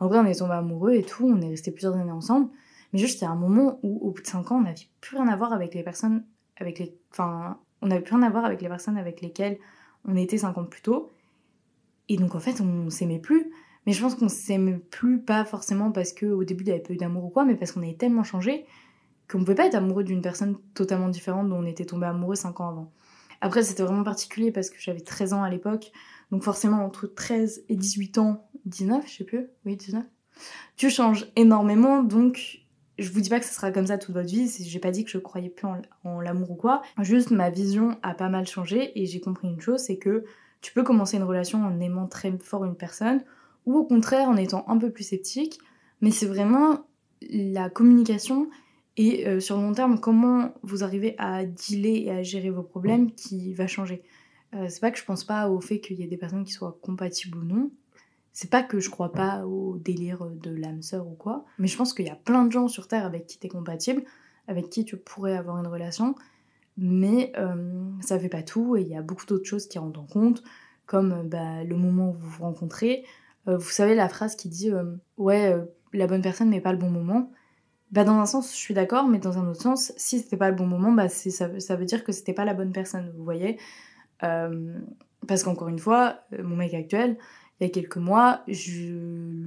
En 0.00 0.08
vrai, 0.08 0.18
on 0.18 0.26
est 0.26 0.38
tombé 0.40 0.54
amoureux 0.54 0.94
et 0.94 1.02
tout, 1.04 1.26
on 1.26 1.40
est 1.40 1.48
resté 1.48 1.70
plusieurs 1.70 1.94
années 1.94 2.10
ensemble, 2.10 2.50
mais 2.92 2.98
juste 2.98 3.22
a 3.22 3.28
un 3.28 3.36
moment 3.36 3.78
où 3.82 3.98
au 4.06 4.10
bout 4.10 4.22
de 4.22 4.26
5 4.26 4.50
ans, 4.50 4.56
on 4.56 4.62
n'avait 4.62 4.76
plus 5.00 5.16
rien 5.16 5.28
à 5.28 5.36
voir 5.36 5.52
avec 5.52 5.74
les 5.74 5.82
personnes 5.82 6.24
avec 6.56 6.78
les. 6.78 6.96
Enfin, 7.10 7.58
on 7.82 7.86
n'avait 7.88 8.02
plus 8.02 8.14
rien 8.14 8.24
à 8.24 8.30
voir 8.30 8.44
avec 8.44 8.62
les 8.62 8.68
personnes 8.68 8.96
avec 8.96 9.20
lesquelles 9.20 9.58
on 10.06 10.16
était 10.16 10.38
5 10.38 10.58
ans 10.58 10.64
plus 10.64 10.82
tôt. 10.82 11.10
Et 12.08 12.16
donc 12.16 12.34
en 12.34 12.40
fait, 12.40 12.60
on 12.60 12.90
s'aimait 12.90 13.18
plus. 13.18 13.50
Mais 13.86 13.92
je 13.92 14.00
pense 14.00 14.14
qu'on 14.14 14.28
s'aime 14.28 14.80
plus, 14.80 15.20
pas 15.20 15.44
forcément 15.44 15.92
parce 15.92 16.12
qu'au 16.12 16.44
début 16.44 16.64
il 16.64 16.66
n'y 16.66 16.72
avait 16.72 16.82
pas 16.82 16.92
eu 16.92 16.96
d'amour 16.96 17.24
ou 17.24 17.28
quoi, 17.28 17.44
mais 17.44 17.54
parce 17.54 17.72
qu'on 17.72 17.82
avait 17.82 17.94
tellement 17.94 18.24
changé 18.24 18.66
qu'on 19.30 19.38
pouvait 19.38 19.54
pas 19.54 19.66
être 19.66 19.74
amoureux 19.74 20.04
d'une 20.04 20.22
personne 20.22 20.58
totalement 20.74 21.08
différente 21.08 21.48
dont 21.48 21.56
on 21.56 21.66
était 21.66 21.84
tombé 21.84 22.06
amoureux 22.06 22.34
5 22.34 22.60
ans 22.60 22.68
avant. 22.68 22.92
Après, 23.40 23.62
c'était 23.62 23.82
vraiment 23.82 24.04
particulier 24.04 24.52
parce 24.52 24.70
que 24.70 24.76
j'avais 24.78 25.00
13 25.00 25.32
ans 25.32 25.42
à 25.42 25.50
l'époque, 25.50 25.92
donc 26.30 26.42
forcément 26.42 26.84
entre 26.84 27.06
13 27.06 27.64
et 27.68 27.76
18 27.76 28.18
ans, 28.18 28.48
19, 28.66 29.06
je 29.06 29.16
sais 29.16 29.24
plus, 29.24 29.46
oui, 29.66 29.76
19, 29.76 30.04
tu 30.76 30.90
changes 30.90 31.26
énormément, 31.36 32.02
donc 32.02 32.60
je 32.98 33.10
vous 33.10 33.20
dis 33.20 33.28
pas 33.28 33.40
que 33.40 33.46
ce 33.46 33.52
sera 33.52 33.70
comme 33.70 33.86
ça 33.86 33.98
toute 33.98 34.14
votre 34.14 34.28
vie, 34.28 34.48
j'ai 34.48 34.78
pas 34.78 34.90
dit 34.90 35.04
que 35.04 35.10
je 35.10 35.18
croyais 35.18 35.48
plus 35.48 35.66
en, 36.04 36.20
l'amour 36.20 36.52
ou 36.52 36.54
quoi, 36.54 36.82
juste 37.00 37.30
ma 37.30 37.50
vision 37.50 37.98
a 38.02 38.14
pas 38.14 38.28
mal 38.28 38.46
changé 38.46 38.98
et 39.00 39.06
j'ai 39.06 39.20
compris 39.20 39.48
une 39.48 39.60
chose, 39.60 39.80
c'est 39.80 39.98
que 39.98 40.24
tu 40.60 40.72
peux 40.72 40.82
commencer 40.82 41.16
une 41.16 41.24
relation 41.24 41.62
en 41.64 41.80
aimant 41.80 42.06
très 42.06 42.32
fort 42.38 42.64
une 42.64 42.76
personne, 42.76 43.22
ou 43.66 43.76
au 43.76 43.84
contraire 43.84 44.28
en 44.28 44.36
étant 44.36 44.64
un 44.68 44.78
peu 44.78 44.90
plus 44.90 45.04
sceptique, 45.04 45.58
mais 46.00 46.10
c'est 46.10 46.26
vraiment 46.26 46.86
la 47.30 47.70
communication 47.70 48.48
et 48.96 49.26
euh, 49.26 49.40
sur 49.40 49.56
le 49.56 49.62
long 49.62 49.72
terme 49.72 49.98
comment 49.98 50.54
vous 50.62 50.84
arrivez 50.84 51.14
à 51.18 51.44
dealer 51.44 52.06
et 52.06 52.10
à 52.10 52.22
gérer 52.22 52.50
vos 52.50 52.62
problèmes 52.62 53.12
qui 53.12 53.52
va 53.54 53.66
changer. 53.66 54.02
Euh, 54.54 54.66
c'est 54.68 54.80
pas 54.80 54.90
que 54.90 54.98
je 54.98 55.04
pense 55.04 55.24
pas 55.24 55.48
au 55.48 55.60
fait 55.60 55.80
qu'il 55.80 55.98
y 55.98 56.04
ait 56.04 56.08
des 56.08 56.16
personnes 56.16 56.44
qui 56.44 56.52
soient 56.52 56.78
compatibles 56.80 57.38
ou 57.38 57.44
non, 57.44 57.70
c'est 58.32 58.50
pas 58.50 58.62
que 58.62 58.80
je 58.80 58.90
crois 58.90 59.12
pas 59.12 59.46
au 59.46 59.78
délire 59.78 60.26
de 60.26 60.50
l'âme 60.50 60.82
sœur 60.82 61.06
ou 61.06 61.14
quoi, 61.14 61.44
mais 61.58 61.68
je 61.68 61.76
pense 61.76 61.92
qu'il 61.92 62.06
y 62.06 62.10
a 62.10 62.16
plein 62.16 62.44
de 62.44 62.52
gens 62.52 62.68
sur 62.68 62.86
Terre 62.86 63.04
avec 63.04 63.26
qui 63.26 63.38
t'es 63.38 63.48
compatible, 63.48 64.04
avec 64.46 64.70
qui 64.70 64.84
tu 64.84 64.96
pourrais 64.96 65.36
avoir 65.36 65.58
une 65.58 65.66
relation, 65.66 66.14
mais 66.76 67.32
euh, 67.38 67.90
ça 68.00 68.18
fait 68.18 68.28
pas 68.28 68.42
tout 68.42 68.76
et 68.76 68.82
il 68.82 68.88
y 68.88 68.96
a 68.96 69.02
beaucoup 69.02 69.26
d'autres 69.26 69.48
choses 69.48 69.66
qui 69.66 69.78
rentrent 69.78 70.00
en 70.00 70.06
compte, 70.06 70.42
comme 70.86 71.28
bah, 71.28 71.64
le 71.64 71.76
moment 71.76 72.10
où 72.10 72.12
vous 72.12 72.28
vous 72.28 72.42
rencontrez. 72.42 73.04
Euh, 73.48 73.56
vous 73.56 73.70
savez 73.70 73.94
la 73.94 74.08
phrase 74.08 74.36
qui 74.36 74.48
dit 74.48 74.70
ouais 75.16 75.54
la 75.92 76.06
bonne 76.06 76.22
personne 76.22 76.48
mais 76.48 76.60
pas 76.60 76.72
le 76.72 76.78
bon 76.78 76.90
moment. 76.90 77.30
Bah 77.90 78.04
dans 78.04 78.14
un 78.14 78.26
sens 78.26 78.52
je 78.52 78.56
suis 78.58 78.74
d'accord, 78.74 79.06
mais 79.08 79.18
dans 79.18 79.38
un 79.38 79.46
autre 79.48 79.62
sens 79.62 79.92
si 79.96 80.18
c'était 80.18 80.36
pas 80.36 80.50
le 80.50 80.56
bon 80.56 80.66
moment, 80.66 80.92
bah 80.92 81.08
ça, 81.08 81.60
ça 81.60 81.76
veut 81.76 81.84
dire 81.84 82.04
que 82.04 82.12
c'était 82.12 82.32
pas 82.32 82.44
la 82.44 82.54
bonne 82.54 82.72
personne, 82.72 83.12
vous 83.16 83.24
voyez. 83.24 83.58
parce 84.18 85.42
qu'encore 85.42 85.68
une 85.68 85.78
fois, 85.78 86.20
mon 86.42 86.56
mec 86.56 86.74
actuel, 86.74 87.18
il 87.60 87.64
y 87.64 87.70
a 87.70 87.72
quelques 87.72 87.98
mois, 87.98 88.42
je 88.48 88.96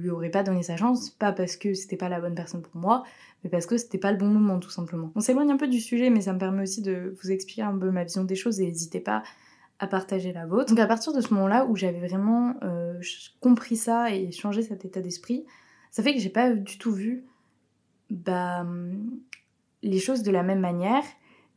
lui 0.00 0.08
aurais 0.08 0.30
pas 0.30 0.42
donné 0.42 0.62
sa 0.62 0.76
chance, 0.76 1.10
pas 1.10 1.32
parce 1.32 1.56
que 1.56 1.74
c'était 1.74 1.96
pas 1.96 2.08
la 2.08 2.20
bonne 2.20 2.34
personne 2.34 2.62
pour 2.62 2.80
moi, 2.80 3.04
mais 3.44 3.50
parce 3.50 3.66
que 3.66 3.76
c'était 3.76 3.98
pas 3.98 4.12
le 4.12 4.18
bon 4.18 4.28
moment 4.28 4.58
tout 4.58 4.70
simplement. 4.70 5.12
On 5.14 5.20
s'éloigne 5.20 5.50
un 5.50 5.58
peu 5.58 5.68
du 5.68 5.80
sujet, 5.80 6.08
mais 6.08 6.22
ça 6.22 6.32
me 6.32 6.38
permet 6.38 6.62
aussi 6.62 6.80
de 6.80 7.14
vous 7.20 7.30
expliquer 7.30 7.62
un 7.62 7.76
peu 7.76 7.90
ma 7.90 8.04
vision 8.04 8.24
des 8.24 8.34
choses 8.34 8.60
et 8.60 8.66
n'hésitez 8.66 9.00
pas 9.00 9.22
à 9.78 9.86
partager 9.86 10.32
la 10.32 10.46
vôtre. 10.46 10.70
Donc 10.70 10.78
à 10.78 10.86
partir 10.86 11.12
de 11.12 11.20
ce 11.20 11.32
moment-là 11.34 11.66
où 11.66 11.76
j'avais 11.76 12.06
vraiment 12.06 12.54
euh, 12.62 13.00
compris 13.40 13.76
ça 13.76 14.14
et 14.14 14.32
changé 14.32 14.62
cet 14.62 14.84
état 14.84 15.00
d'esprit, 15.00 15.46
ça 15.90 16.02
fait 16.02 16.14
que 16.14 16.20
j'ai 16.20 16.30
pas 16.30 16.52
du 16.52 16.78
tout 16.78 16.92
vu 16.92 17.24
bah, 18.10 18.66
les 19.82 19.98
choses 19.98 20.22
de 20.22 20.30
la 20.30 20.42
même 20.42 20.60
manière 20.60 21.04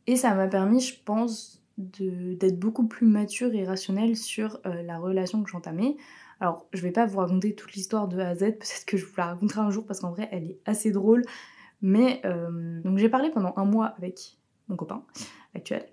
et 0.06 0.16
ça 0.16 0.34
m'a 0.34 0.48
permis, 0.48 0.80
je 0.80 0.94
pense, 1.04 1.62
d'être 1.78 2.58
beaucoup 2.58 2.86
plus 2.86 3.06
mature 3.06 3.54
et 3.54 3.64
rationnelle 3.64 4.16
sur 4.16 4.60
euh, 4.66 4.82
la 4.82 4.98
relation 4.98 5.42
que 5.42 5.50
j'entamais. 5.50 5.96
Alors, 6.40 6.66
je 6.72 6.82
vais 6.82 6.90
pas 6.90 7.06
vous 7.06 7.18
raconter 7.18 7.54
toute 7.54 7.72
l'histoire 7.74 8.08
de 8.08 8.18
A 8.18 8.28
à 8.28 8.34
Z, 8.34 8.38
peut-être 8.40 8.84
que 8.86 8.96
je 8.96 9.06
vous 9.06 9.14
la 9.16 9.26
raconterai 9.26 9.60
un 9.60 9.70
jour 9.70 9.86
parce 9.86 10.00
qu'en 10.00 10.10
vrai, 10.10 10.28
elle 10.32 10.44
est 10.44 10.58
assez 10.66 10.90
drôle. 10.90 11.22
Mais 11.80 12.20
euh, 12.24 12.80
donc 12.82 12.98
j'ai 12.98 13.08
parlé 13.08 13.30
pendant 13.30 13.52
un 13.56 13.64
mois 13.64 13.86
avec 13.98 14.38
mon 14.68 14.76
copain 14.76 15.04
actuel. 15.54 15.84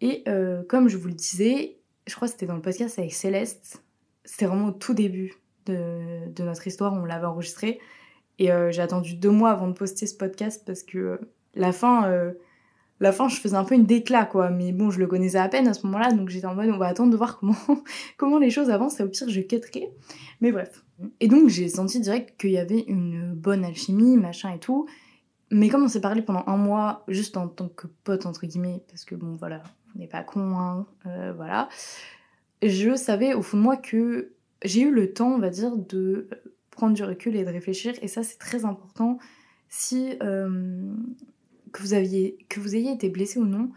Et 0.00 0.22
euh, 0.28 0.62
comme 0.68 0.88
je 0.88 0.96
vous 0.96 1.08
le 1.08 1.14
disais, 1.14 1.78
je 2.06 2.14
crois 2.14 2.28
que 2.28 2.32
c'était 2.32 2.46
dans 2.46 2.56
le 2.56 2.62
podcast 2.62 2.98
avec 2.98 3.12
Céleste. 3.12 3.82
C'était 4.24 4.46
vraiment 4.46 4.68
au 4.68 4.72
tout 4.72 4.94
début 4.94 5.34
de, 5.66 6.42
notre 6.42 6.66
histoire, 6.66 6.94
on 6.94 7.04
l'avait 7.04 7.26
enregistré. 7.26 7.80
Et 8.38 8.52
euh, 8.52 8.70
j'ai 8.70 8.82
attendu 8.82 9.14
deux 9.14 9.30
mois 9.30 9.50
avant 9.50 9.68
de 9.68 9.72
poster 9.72 10.06
ce 10.06 10.14
podcast 10.14 10.62
parce 10.64 10.82
que 10.82 11.20
la 11.54 11.72
fin, 11.72 12.32
la 13.00 13.12
fin, 13.12 13.28
je 13.28 13.36
faisais 13.36 13.56
un 13.56 13.64
peu 13.64 13.74
une 13.74 13.86
déclat, 13.86 14.24
quoi. 14.24 14.50
Mais 14.50 14.72
bon, 14.72 14.90
je 14.90 14.98
le 14.98 15.06
connaissais 15.06 15.38
à 15.38 15.48
peine 15.48 15.68
à 15.68 15.74
ce 15.74 15.86
moment-là, 15.86 16.12
donc 16.12 16.28
j'étais 16.28 16.46
en 16.46 16.54
mode, 16.54 16.70
on 16.70 16.78
va 16.78 16.86
attendre 16.86 17.12
de 17.12 17.16
voir 17.16 17.38
comment, 17.38 17.54
comment 18.16 18.38
les 18.38 18.50
choses 18.50 18.70
avancent, 18.70 18.98
et 19.00 19.04
au 19.04 19.08
pire, 19.08 19.28
je 19.28 19.40
quitterai. 19.40 19.90
Mais 20.40 20.50
bref. 20.50 20.84
Et 21.20 21.28
donc, 21.28 21.48
j'ai 21.48 21.68
senti 21.68 22.00
direct 22.00 22.38
qu'il 22.40 22.50
y 22.50 22.58
avait 22.58 22.80
une 22.80 23.34
bonne 23.34 23.64
alchimie, 23.64 24.16
machin 24.16 24.52
et 24.52 24.58
tout. 24.58 24.88
Mais 25.50 25.68
comme 25.68 25.84
on 25.84 25.88
s'est 25.88 26.00
parlé 26.00 26.22
pendant 26.22 26.42
un 26.46 26.56
mois, 26.56 27.04
juste 27.08 27.36
en 27.36 27.46
tant 27.48 27.68
que 27.68 27.86
pote, 28.04 28.26
entre 28.26 28.46
guillemets, 28.46 28.82
parce 28.88 29.04
que 29.04 29.14
bon, 29.14 29.36
voilà, 29.36 29.62
n'est 29.98 30.08
pas 30.08 30.22
con, 30.22 30.56
hein, 30.56 30.86
euh, 31.06 31.32
voilà. 31.34 31.68
Je 32.62 32.96
savais 32.96 33.34
au 33.34 33.42
fond 33.42 33.56
de 33.56 33.62
moi 33.62 33.76
que 33.76 34.32
j'ai 34.64 34.82
eu 34.82 34.90
le 34.90 35.12
temps, 35.12 35.34
on 35.34 35.38
va 35.38 35.50
dire, 35.50 35.76
de 35.76 36.28
prendre 36.70 36.94
du 36.94 37.04
recul 37.04 37.36
et 37.36 37.44
de 37.44 37.50
réfléchir, 37.50 37.94
et 38.02 38.08
ça, 38.08 38.22
c'est 38.22 38.38
très 38.38 38.64
important. 38.64 39.18
Si. 39.68 40.16
Euh, 40.22 40.92
que 41.72 41.82
vous, 41.82 41.94
aviez, 41.94 42.38
ayez 42.56 42.92
été 42.92 43.08
blessé 43.08 43.38
ou 43.38 43.44
non, 43.44 43.70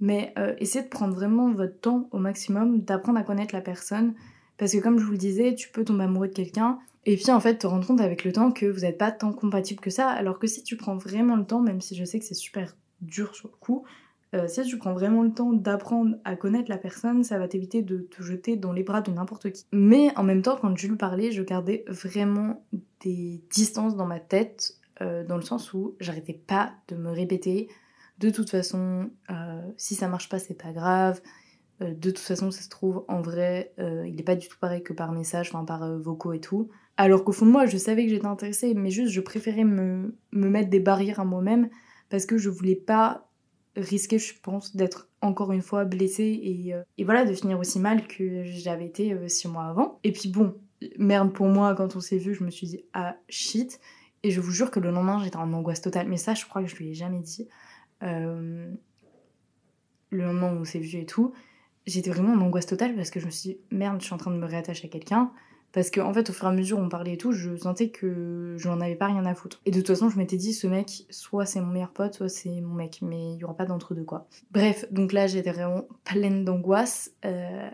mais 0.00 0.32
euh, 0.38 0.54
essayez 0.58 0.84
de 0.84 0.90
prendre 0.90 1.14
vraiment 1.14 1.52
votre 1.52 1.78
temps 1.78 2.08
au 2.10 2.18
maximum, 2.18 2.80
d'apprendre 2.80 3.18
à 3.18 3.22
connaître 3.22 3.54
la 3.54 3.60
personne, 3.60 4.14
parce 4.56 4.72
que 4.72 4.78
comme 4.78 4.98
je 4.98 5.04
vous 5.04 5.12
le 5.12 5.18
disais, 5.18 5.54
tu 5.54 5.68
peux 5.70 5.84
tomber 5.84 6.04
amoureux 6.04 6.28
de 6.28 6.32
quelqu'un, 6.32 6.78
et 7.06 7.16
puis 7.16 7.30
en 7.30 7.40
fait 7.40 7.58
te 7.58 7.66
rendre 7.66 7.86
compte 7.86 8.00
avec 8.00 8.24
le 8.24 8.32
temps 8.32 8.50
que 8.50 8.66
vous 8.66 8.80
n'êtes 8.80 8.98
pas 8.98 9.12
tant 9.12 9.32
compatible 9.32 9.80
que 9.80 9.90
ça, 9.90 10.08
alors 10.08 10.38
que 10.38 10.46
si 10.46 10.62
tu 10.62 10.76
prends 10.76 10.96
vraiment 10.96 11.36
le 11.36 11.44
temps, 11.44 11.60
même 11.60 11.80
si 11.80 11.94
je 11.94 12.04
sais 12.04 12.18
que 12.18 12.24
c'est 12.24 12.34
super 12.34 12.74
dur 13.00 13.34
sur 13.34 13.48
le 13.48 13.56
coup, 13.58 13.84
euh, 14.34 14.48
si 14.48 14.62
tu 14.62 14.78
prends 14.78 14.92
vraiment 14.92 15.22
le 15.22 15.32
temps 15.32 15.52
d'apprendre 15.52 16.16
à 16.24 16.34
connaître 16.34 16.68
la 16.68 16.78
personne, 16.78 17.22
ça 17.22 17.38
va 17.38 17.46
t'éviter 17.46 17.82
de 17.82 17.98
te 17.98 18.22
jeter 18.22 18.56
dans 18.56 18.72
les 18.72 18.82
bras 18.82 19.00
de 19.00 19.10
n'importe 19.12 19.50
qui. 19.52 19.64
Mais 19.72 20.10
en 20.16 20.24
même 20.24 20.42
temps, 20.42 20.58
quand 20.60 20.76
je 20.76 20.88
lui 20.88 20.96
parlais, 20.96 21.30
je 21.30 21.42
gardais 21.42 21.84
vraiment 21.86 22.64
des 23.00 23.42
distances 23.50 23.96
dans 23.96 24.06
ma 24.06 24.20
tête 24.20 24.74
euh, 25.00 25.24
dans 25.24 25.36
le 25.36 25.42
sens 25.42 25.72
où 25.72 25.96
j'arrêtais 26.00 26.32
pas 26.32 26.72
de 26.88 26.96
me 26.96 27.10
répéter 27.10 27.68
de 28.18 28.30
toute 28.30 28.48
façon, 28.48 29.10
euh, 29.30 29.60
si 29.76 29.96
ça 29.96 30.06
marche 30.06 30.28
pas, 30.28 30.38
c'est 30.38 30.54
pas 30.54 30.72
grave. 30.72 31.20
De 31.80 32.10
toute 32.10 32.20
façon, 32.20 32.52
ça 32.52 32.62
se 32.62 32.68
trouve, 32.68 33.04
en 33.08 33.20
vrai, 33.20 33.74
il 33.78 34.20
est 34.20 34.24
pas 34.24 34.36
du 34.36 34.46
tout 34.46 34.56
pareil 34.60 34.84
que 34.84 34.92
par 34.92 35.10
message, 35.10 35.50
enfin 35.52 35.64
par 35.64 35.98
vocaux 35.98 36.32
et 36.32 36.38
tout. 36.38 36.68
Alors 36.96 37.24
qu'au 37.24 37.32
fond 37.32 37.44
de 37.44 37.50
moi, 37.50 37.66
je 37.66 37.76
savais 37.76 38.04
que 38.04 38.10
j'étais 38.10 38.26
intéressée, 38.26 38.72
mais 38.74 38.90
juste 38.90 39.12
je 39.12 39.20
préférais 39.20 39.64
me, 39.64 40.16
me 40.30 40.48
mettre 40.48 40.70
des 40.70 40.78
barrières 40.78 41.18
à 41.18 41.24
moi-même 41.24 41.68
parce 42.08 42.26
que 42.26 42.38
je 42.38 42.48
voulais 42.48 42.76
pas 42.76 43.23
risquer, 43.76 44.18
je 44.18 44.34
pense, 44.40 44.76
d'être 44.76 45.08
encore 45.20 45.52
une 45.52 45.62
fois 45.62 45.84
blessée 45.84 46.22
et, 46.22 46.74
et, 46.98 47.04
voilà, 47.04 47.24
de 47.24 47.32
finir 47.32 47.58
aussi 47.58 47.78
mal 47.78 48.06
que 48.06 48.44
j'avais 48.44 48.86
été 48.86 49.28
six 49.28 49.48
mois 49.48 49.64
avant. 49.64 49.98
Et 50.04 50.12
puis 50.12 50.28
bon, 50.28 50.54
merde 50.98 51.32
pour 51.32 51.46
moi, 51.46 51.74
quand 51.74 51.96
on 51.96 52.00
s'est 52.00 52.18
vu, 52.18 52.34
je 52.34 52.44
me 52.44 52.50
suis 52.50 52.66
dit, 52.66 52.84
ah 52.92 53.16
shit. 53.28 53.80
Et 54.22 54.30
je 54.30 54.40
vous 54.40 54.50
jure 54.50 54.70
que 54.70 54.80
le 54.80 54.90
lendemain, 54.90 55.22
j'étais 55.22 55.36
en 55.36 55.52
angoisse 55.52 55.80
totale. 55.80 56.08
Mais 56.08 56.16
ça, 56.16 56.34
je 56.34 56.46
crois 56.46 56.62
que 56.62 56.68
je 56.68 56.76
lui 56.76 56.90
ai 56.90 56.94
jamais 56.94 57.20
dit. 57.20 57.48
Euh, 58.02 58.72
le 60.10 60.24
lendemain 60.24 60.54
où 60.54 60.60
on 60.60 60.64
s'est 60.64 60.78
vu 60.78 60.98
et 60.98 61.06
tout, 61.06 61.32
j'étais 61.86 62.10
vraiment 62.10 62.32
en 62.32 62.40
angoisse 62.40 62.66
totale 62.66 62.94
parce 62.94 63.10
que 63.10 63.20
je 63.20 63.26
me 63.26 63.30
suis 63.30 63.50
dit, 63.50 63.58
merde, 63.70 64.00
je 64.00 64.06
suis 64.06 64.14
en 64.14 64.18
train 64.18 64.30
de 64.30 64.36
me 64.36 64.46
réattacher 64.46 64.86
à 64.86 64.90
quelqu'un. 64.90 65.32
Parce 65.74 65.90
qu'en 65.90 66.08
en 66.08 66.14
fait, 66.14 66.30
au 66.30 66.32
fur 66.32 66.44
et 66.46 66.50
à 66.50 66.52
mesure 66.52 66.78
on 66.78 66.88
parlait 66.88 67.14
et 67.14 67.16
tout, 67.18 67.32
je 67.32 67.56
sentais 67.56 67.88
que 67.88 68.54
je 68.56 68.68
n'en 68.68 68.80
avais 68.80 68.94
pas 68.94 69.08
rien 69.08 69.26
à 69.26 69.34
foutre. 69.34 69.60
Et 69.66 69.72
de 69.72 69.78
toute 69.78 69.88
façon, 69.88 70.08
je 70.08 70.16
m'étais 70.16 70.36
dit, 70.36 70.54
ce 70.54 70.68
mec, 70.68 71.04
soit 71.10 71.46
c'est 71.46 71.60
mon 71.60 71.66
meilleur 71.66 71.90
pote, 71.90 72.14
soit 72.14 72.28
c'est 72.28 72.60
mon 72.60 72.74
mec, 72.74 73.00
mais 73.02 73.32
il 73.32 73.36
n'y 73.36 73.44
aura 73.44 73.56
pas 73.56 73.66
d'entre-deux 73.66 74.04
quoi. 74.04 74.28
Bref, 74.52 74.86
donc 74.92 75.12
là, 75.12 75.26
j'étais 75.26 75.50
vraiment 75.50 75.88
pleine 76.04 76.44
d'angoisse, 76.44 77.10
euh, 77.24 77.68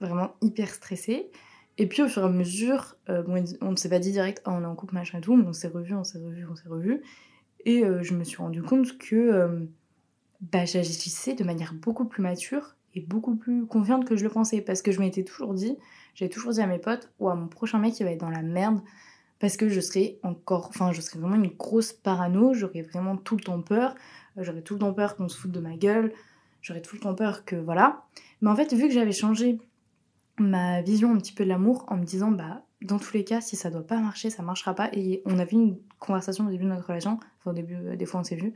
vraiment 0.00 0.36
hyper 0.40 0.70
stressée. 0.70 1.30
Et 1.76 1.86
puis 1.86 2.02
au 2.02 2.08
fur 2.08 2.22
et 2.22 2.24
à 2.24 2.30
mesure, 2.30 2.96
euh, 3.10 3.22
on 3.60 3.72
ne 3.72 3.76
s'est 3.76 3.90
pas 3.90 3.98
dit 3.98 4.10
direct, 4.10 4.42
oh, 4.46 4.52
on 4.54 4.62
est 4.62 4.66
en 4.66 4.74
couple, 4.74 4.94
machin 4.94 5.18
et 5.18 5.20
tout, 5.20 5.36
mais 5.36 5.46
on 5.46 5.52
s'est 5.52 5.68
revu, 5.68 5.94
on 5.94 6.04
s'est 6.04 6.18
revu, 6.18 6.46
on 6.50 6.56
s'est 6.56 6.68
revu. 6.68 7.02
Et 7.66 7.84
euh, 7.84 8.02
je 8.02 8.14
me 8.14 8.24
suis 8.24 8.38
rendu 8.38 8.62
compte 8.62 8.96
que 8.96 9.68
bah, 10.40 10.64
j'agissais 10.64 11.34
de 11.34 11.44
manière 11.44 11.74
beaucoup 11.74 12.06
plus 12.06 12.22
mature 12.22 12.76
et 12.94 13.00
beaucoup 13.02 13.36
plus 13.36 13.66
confiante 13.66 14.06
que 14.06 14.16
je 14.16 14.24
le 14.24 14.30
pensais. 14.30 14.62
Parce 14.62 14.80
que 14.80 14.92
je 14.92 15.00
m'étais 15.00 15.24
toujours 15.24 15.52
dit, 15.52 15.76
j'avais 16.18 16.30
toujours 16.30 16.50
dit 16.50 16.60
à 16.60 16.66
mes 16.66 16.80
potes, 16.80 17.12
ou 17.20 17.28
à 17.28 17.36
mon 17.36 17.46
prochain 17.46 17.78
mec, 17.78 18.00
il 18.00 18.02
va 18.02 18.10
être 18.10 18.18
dans 18.20 18.28
la 18.28 18.42
merde. 18.42 18.80
Parce 19.38 19.56
que 19.56 19.68
je 19.68 19.78
serais 19.78 20.18
encore, 20.24 20.66
enfin, 20.68 20.90
je 20.90 21.00
serais 21.00 21.20
vraiment 21.20 21.36
une 21.36 21.52
grosse 21.56 21.92
parano, 21.92 22.54
j'aurais 22.54 22.82
vraiment 22.82 23.16
tout 23.16 23.36
le 23.36 23.44
temps 23.44 23.62
peur, 23.62 23.94
j'aurais 24.36 24.62
tout 24.62 24.74
le 24.74 24.80
temps 24.80 24.92
peur 24.92 25.14
qu'on 25.14 25.28
se 25.28 25.38
foute 25.38 25.52
de 25.52 25.60
ma 25.60 25.76
gueule, 25.76 26.12
j'aurais 26.60 26.82
tout 26.82 26.96
le 26.96 27.00
temps 27.00 27.14
peur 27.14 27.44
que 27.44 27.54
voilà. 27.54 28.02
Mais 28.40 28.50
en 28.50 28.56
fait, 28.56 28.74
vu 28.74 28.88
que 28.88 28.94
j'avais 28.94 29.12
changé 29.12 29.60
ma 30.40 30.82
vision 30.82 31.14
un 31.14 31.18
petit 31.18 31.32
peu 31.32 31.44
de 31.44 31.50
l'amour 31.50 31.84
en 31.86 31.96
me 31.96 32.04
disant 32.04 32.32
bah 32.32 32.62
dans 32.80 32.98
tous 32.98 33.12
les 33.12 33.24
cas 33.24 33.40
si 33.40 33.56
ça 33.56 33.70
doit 33.70 33.84
pas 33.84 33.98
marcher 33.98 34.30
ça 34.30 34.40
marchera 34.40 34.72
pas 34.72 34.88
et 34.92 35.20
on 35.24 35.36
a 35.40 35.44
vu 35.44 35.56
une 35.56 35.78
conversation 35.98 36.46
au 36.46 36.50
début 36.50 36.62
de 36.62 36.68
notre 36.68 36.86
relation 36.86 37.18
enfin 37.40 37.50
au 37.50 37.54
début 37.54 37.74
euh, 37.74 37.96
des 37.96 38.06
fois 38.06 38.20
on 38.20 38.24
s'est 38.24 38.36
vu 38.36 38.54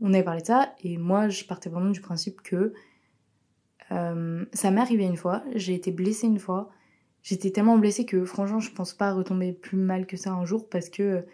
on 0.00 0.12
avait 0.12 0.24
parlé 0.24 0.40
de 0.40 0.46
ça 0.46 0.74
et 0.80 0.98
moi 0.98 1.28
je 1.28 1.44
partais 1.44 1.70
vraiment 1.70 1.90
du 1.90 2.00
principe 2.00 2.42
que 2.42 2.72
euh, 3.92 4.44
ça 4.52 4.72
m'est 4.72 4.80
arrivé 4.80 5.04
une 5.04 5.16
fois 5.16 5.44
j'ai 5.54 5.74
été 5.74 5.92
blessée 5.92 6.26
une 6.26 6.40
fois 6.40 6.70
j'étais 7.22 7.50
tellement 7.50 7.78
blessée 7.78 8.04
que 8.04 8.24
franchement 8.24 8.60
je 8.60 8.70
pense 8.70 8.94
pas 8.94 9.12
retomber 9.12 9.52
plus 9.52 9.78
mal 9.78 10.06
que 10.06 10.16
ça 10.16 10.32
un 10.32 10.44
jour 10.44 10.68
parce 10.68 10.88
que 10.88 11.24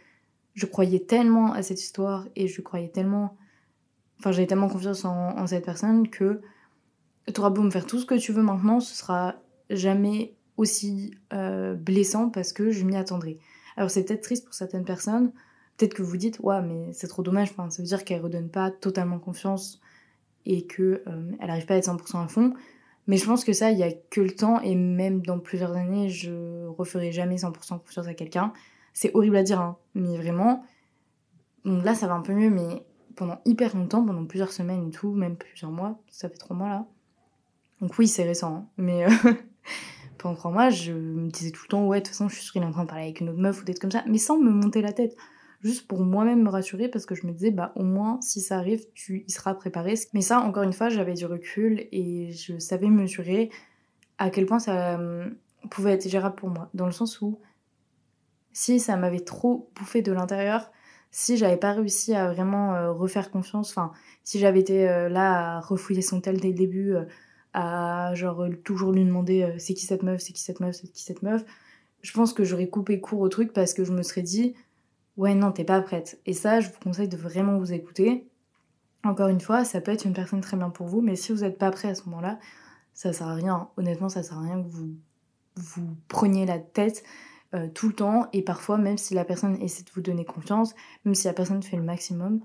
je 0.55 0.66
croyais 0.66 1.00
tellement 1.00 1.52
à 1.52 1.62
cette 1.62 1.81
histoire 1.81 2.26
et 2.35 2.49
je 2.49 2.61
croyais 2.62 2.88
tellement 2.88 3.37
enfin 4.19 4.33
j'avais 4.33 4.47
tellement 4.47 4.69
confiance 4.69 5.05
en, 5.05 5.47
cette 5.47 5.64
personne 5.64 6.09
que 6.09 6.40
tu 7.33 7.40
auras 7.40 7.50
beau 7.50 7.62
me 7.62 7.71
faire 7.71 7.87
tout 7.87 7.99
ce 7.99 8.07
que 8.07 8.14
tu 8.14 8.33
veux 8.33 8.43
maintenant 8.43 8.81
ce 8.81 8.95
sera 8.95 9.37
jamais 9.71 10.37
aussi 10.57 11.14
euh, 11.33 11.75
blessant 11.75 12.31
parce 12.31 12.52
que 12.52 12.71
je 12.71 12.85
m'y 12.85 12.97
attendrai. 12.97 13.38
Alors 13.76 13.90
c'est 13.90 14.05
peut-être 14.05 14.23
triste 14.23 14.45
pour 14.45 14.55
certaines 14.55 14.85
personnes, 14.85 15.33
peut-être 15.76 15.95
que 15.95 16.02
vous 16.02 16.16
dites, 16.16 16.38
ouais, 16.40 16.62
mais 16.62 16.93
c'est 16.93 17.09
trop 17.09 17.23
dommage, 17.23 17.52
ça 17.55 17.83
veut 17.83 17.85
dire 17.85 18.05
qu'elle 18.05 18.23
redonne 18.23 18.49
pas 18.49 18.71
totalement 18.71 19.19
confiance 19.19 19.81
et 20.47 20.66
que 20.66 21.02
euh, 21.07 21.33
elle 21.40 21.50
arrive 21.50 21.66
pas 21.66 21.75
à 21.75 21.76
être 21.76 21.88
100% 21.88 22.25
à 22.25 22.28
fond. 22.28 22.55
Mais 23.07 23.17
je 23.17 23.27
pense 23.27 23.45
que 23.45 23.53
ça, 23.53 23.71
il 23.71 23.79
y 23.79 23.83
a 23.83 23.93
que 24.11 24.21
le 24.21 24.31
temps, 24.31 24.61
et 24.61 24.75
même 24.75 25.21
dans 25.21 25.39
plusieurs 25.39 25.77
années, 25.77 26.09
je 26.09 26.67
referai 26.67 27.13
jamais 27.13 27.37
100% 27.37 27.79
confiance 27.79 28.07
à 28.07 28.15
quelqu'un. 28.15 28.53
C'est 28.93 29.15
horrible 29.15 29.37
à 29.37 29.43
dire, 29.43 29.61
hein, 29.61 29.77
mais 29.95 30.17
vraiment. 30.17 30.65
Donc 31.65 31.85
là, 31.85 31.95
ça 31.95 32.07
va 32.07 32.15
un 32.15 32.23
peu 32.23 32.33
mieux, 32.33 32.51
mais 32.51 32.85
pendant 33.15 33.41
hyper 33.45 33.77
longtemps, 33.77 34.05
pendant 34.05 34.25
plusieurs 34.25 34.53
semaines 34.53 34.89
et 34.89 34.91
tout, 34.91 35.13
même 35.13 35.37
plusieurs 35.37 35.71
mois, 35.71 35.99
ça 36.09 36.29
fait 36.29 36.37
trois 36.37 36.57
mois 36.57 36.69
là. 36.69 36.87
Donc 37.81 37.99
oui, 37.99 38.09
c'est 38.09 38.25
récent, 38.25 38.55
hein, 38.55 38.67
mais 38.77 39.05
euh, 39.05 39.33
pendant 40.19 40.35
trois 40.35 40.51
mois, 40.51 40.71
je 40.71 40.93
me 40.93 41.31
disais 41.31 41.51
tout 41.51 41.63
le 41.65 41.69
temps, 41.69 41.87
ouais, 41.87 42.01
de 42.01 42.05
toute 42.05 42.13
façon, 42.15 42.29
je 42.29 42.35
suis 42.35 42.45
sûre 42.45 42.55
qu'il 42.55 42.63
est 42.63 42.67
en 42.67 42.73
train 42.73 42.85
de 42.85 42.89
parler 42.89 43.05
avec 43.05 43.21
une 43.21 43.29
autre 43.29 43.39
meuf 43.39 43.61
ou 43.61 43.65
des 43.65 43.75
comme 43.75 43.91
ça, 43.91 44.03
mais 44.07 44.19
sans 44.19 44.39
me 44.39 44.51
monter 44.51 44.81
la 44.81 44.93
tête 44.93 45.17
juste 45.66 45.88
pour 45.88 46.00
moi-même 46.00 46.42
me 46.42 46.49
rassurer 46.49 46.88
parce 46.88 47.06
que 47.06 47.14
je 47.14 47.26
me 47.26 47.32
disais 47.32 47.50
bah 47.50 47.73
au 47.75 47.82
moins 47.82 48.20
si 48.23 48.40
ça 48.40 48.56
arrive 48.56 48.85
tu 48.94 49.25
y 49.26 49.30
seras 49.30 49.54
préparé. 49.54 49.94
Mais 50.14 50.23
ça 50.23 50.40
encore 50.40 50.62
une 50.62 50.73
fois 50.73 50.88
j'avais 50.88 51.14
du 51.14 51.26
recul 51.26 51.88
et 51.92 52.30
je 52.32 52.58
savais 52.58 52.88
mesurer 52.88 53.50
à 54.18 54.30
quel 54.30 54.46
point 54.46 54.61
ça 54.61 54.99
euh, 54.99 55.28
pouvait 55.68 55.92
être 55.92 56.08
gérable 56.08 56.37
pour 56.37 56.50
moi. 56.50 56.70
Dans 56.73 56.87
le 56.87 56.92
sens 56.92 57.20
où 57.20 57.40
si 58.52 58.78
ça 58.78 58.96
m'avait 58.96 59.20
trop 59.20 59.70
bouffé 59.75 60.02
de 60.02 60.12
l'intérieur 60.12 60.70
si 61.11 61.37
j'avais 61.37 61.56
pas 61.56 61.73
réussi 61.73 62.14
à 62.14 62.32
vraiment 62.32 62.75
euh, 62.75 62.92
refaire 62.92 63.30
confiance 63.30 63.70
enfin 63.70 63.92
si 64.23 64.38
j'avais 64.38 64.61
été 64.61 64.88
euh, 64.88 65.08
là 65.08 65.56
à 65.56 65.61
refouiller 65.61 66.02
son 66.02 66.20
tel 66.20 66.40
dès 66.40 66.49
le 66.49 66.54
début 66.54 66.94
à 67.52 68.14
genre 68.14 68.46
toujours 68.64 68.92
lui 68.92 69.04
demander 69.04 69.54
c'est 69.58 69.75
qui 69.75 69.87
cette 69.87 70.02
meuf 70.02 70.20
c'est 70.20 70.32
qui 70.32 70.42
cette 70.42 70.61
meuf 70.61 70.76
c'est 70.76 70.88
qui 70.88 71.02
cette 71.02 71.23
meuf 71.23 71.44
je 72.02 72.12
pense 72.12 72.32
que 72.32 72.44
j'aurais 72.44 72.68
coupé 72.68 73.00
court 73.00 73.20
au 73.20 73.28
truc 73.28 73.52
parce 73.52 73.75
que 73.75 73.82
je 73.82 73.92
me 73.92 74.02
serais 74.02 74.23
dit 74.23 74.54
ouais 75.16 75.35
non 75.35 75.52
t'es 75.52 75.64
pas 75.64 75.80
prête. 75.82 76.20
Et 76.26 76.32
ça 76.32 76.61
je 76.61 76.68
vous 76.68 76.78
conseille 76.82 77.08
de 77.08 77.16
vraiment 77.16 77.58
vous 77.58 77.73
écouter. 77.73 78.28
Encore 79.04 79.28
une 79.28 79.40
fois, 79.40 79.64
ça 79.64 79.80
peut 79.80 79.92
être 79.92 80.04
une 80.04 80.14
personne 80.14 80.40
très 80.40 80.56
bien 80.56 80.70
pour 80.70 80.88
vous, 80.88 81.00
mais 81.00 81.14
si 81.14 81.32
vous 81.32 81.40
n'êtes 81.40 81.58
pas 81.58 81.70
prêt 81.70 81.88
à 81.88 81.94
ce 81.94 82.04
moment-là, 82.06 82.38
ça 82.92 83.12
sert 83.12 83.28
à 83.28 83.35
rien. 83.35 83.68
Honnêtement, 83.76 84.08
ça 84.08 84.23
sert 84.23 84.38
à 84.38 84.42
rien 84.42 84.62
que 84.62 84.68
vous 84.68 84.96
vous 85.56 85.96
preniez 86.08 86.46
la 86.46 86.58
tête 86.58 87.02
euh, 87.54 87.68
tout 87.68 87.88
le 87.88 87.94
temps. 87.94 88.28
Et 88.32 88.42
parfois, 88.42 88.78
même 88.78 88.99
si 88.99 89.14
la 89.14 89.25
personne 89.25 89.61
essaie 89.62 89.85
de 89.85 89.90
vous 89.94 90.00
donner 90.00 90.25
confiance, 90.25 90.75
même 91.04 91.14
si 91.14 91.26
la 91.26 91.32
personne 91.32 91.62
fait 91.62 91.76
le 91.76 91.82
maximum, 91.82 92.40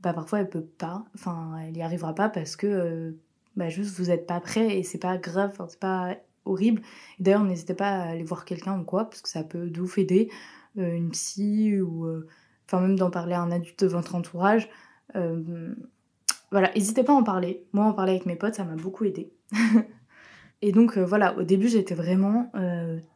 bah 0.00 0.12
parfois 0.12 0.40
elle 0.40 0.50
peut 0.50 0.64
pas. 0.64 1.04
Enfin, 1.14 1.58
elle 1.58 1.76
y 1.76 1.82
arrivera 1.82 2.14
pas 2.14 2.28
parce 2.28 2.56
que 2.56 2.66
euh, 2.66 3.12
bah 3.56 3.68
juste 3.68 3.96
vous 3.98 4.10
êtes 4.10 4.26
pas 4.26 4.40
prêt 4.40 4.78
et 4.78 4.82
c'est 4.82 4.98
pas 4.98 5.16
grave, 5.18 5.56
c'est 5.68 5.80
pas 5.80 6.16
horrible. 6.44 6.82
D'ailleurs, 7.18 7.44
n'hésitez 7.44 7.74
pas 7.74 7.90
à 7.90 8.02
aller 8.10 8.24
voir 8.24 8.44
quelqu'un 8.44 8.78
ou 8.80 8.84
quoi, 8.84 9.04
parce 9.04 9.22
que 9.22 9.28
ça 9.28 9.44
peut 9.44 9.68
de 9.70 9.80
vous 9.80 10.00
aider. 10.00 10.30
Euh, 10.78 10.94
une 10.94 11.10
psy 11.10 11.80
ou 11.80 12.06
euh, 12.06 12.28
enfin 12.66 12.80
même 12.80 12.96
d'en 12.96 13.10
parler 13.10 13.34
à 13.34 13.40
un 13.40 13.50
adulte 13.50 13.82
de 13.82 13.88
votre 13.88 14.14
entourage. 14.14 14.68
Euh, 15.16 15.74
voilà, 16.52 16.72
n'hésitez 16.74 17.02
pas 17.02 17.12
à 17.12 17.16
en 17.16 17.24
parler. 17.24 17.66
Moi, 17.72 17.84
en 17.84 17.92
parler 17.92 18.12
avec 18.12 18.26
mes 18.26 18.36
potes, 18.36 18.54
ça 18.54 18.64
m'a 18.64 18.76
beaucoup 18.76 19.04
aidé. 19.04 19.32
Et 20.62 20.72
donc 20.72 20.98
voilà, 20.98 21.36
au 21.38 21.42
début 21.42 21.68
j'étais 21.68 21.94
vraiment 21.94 22.52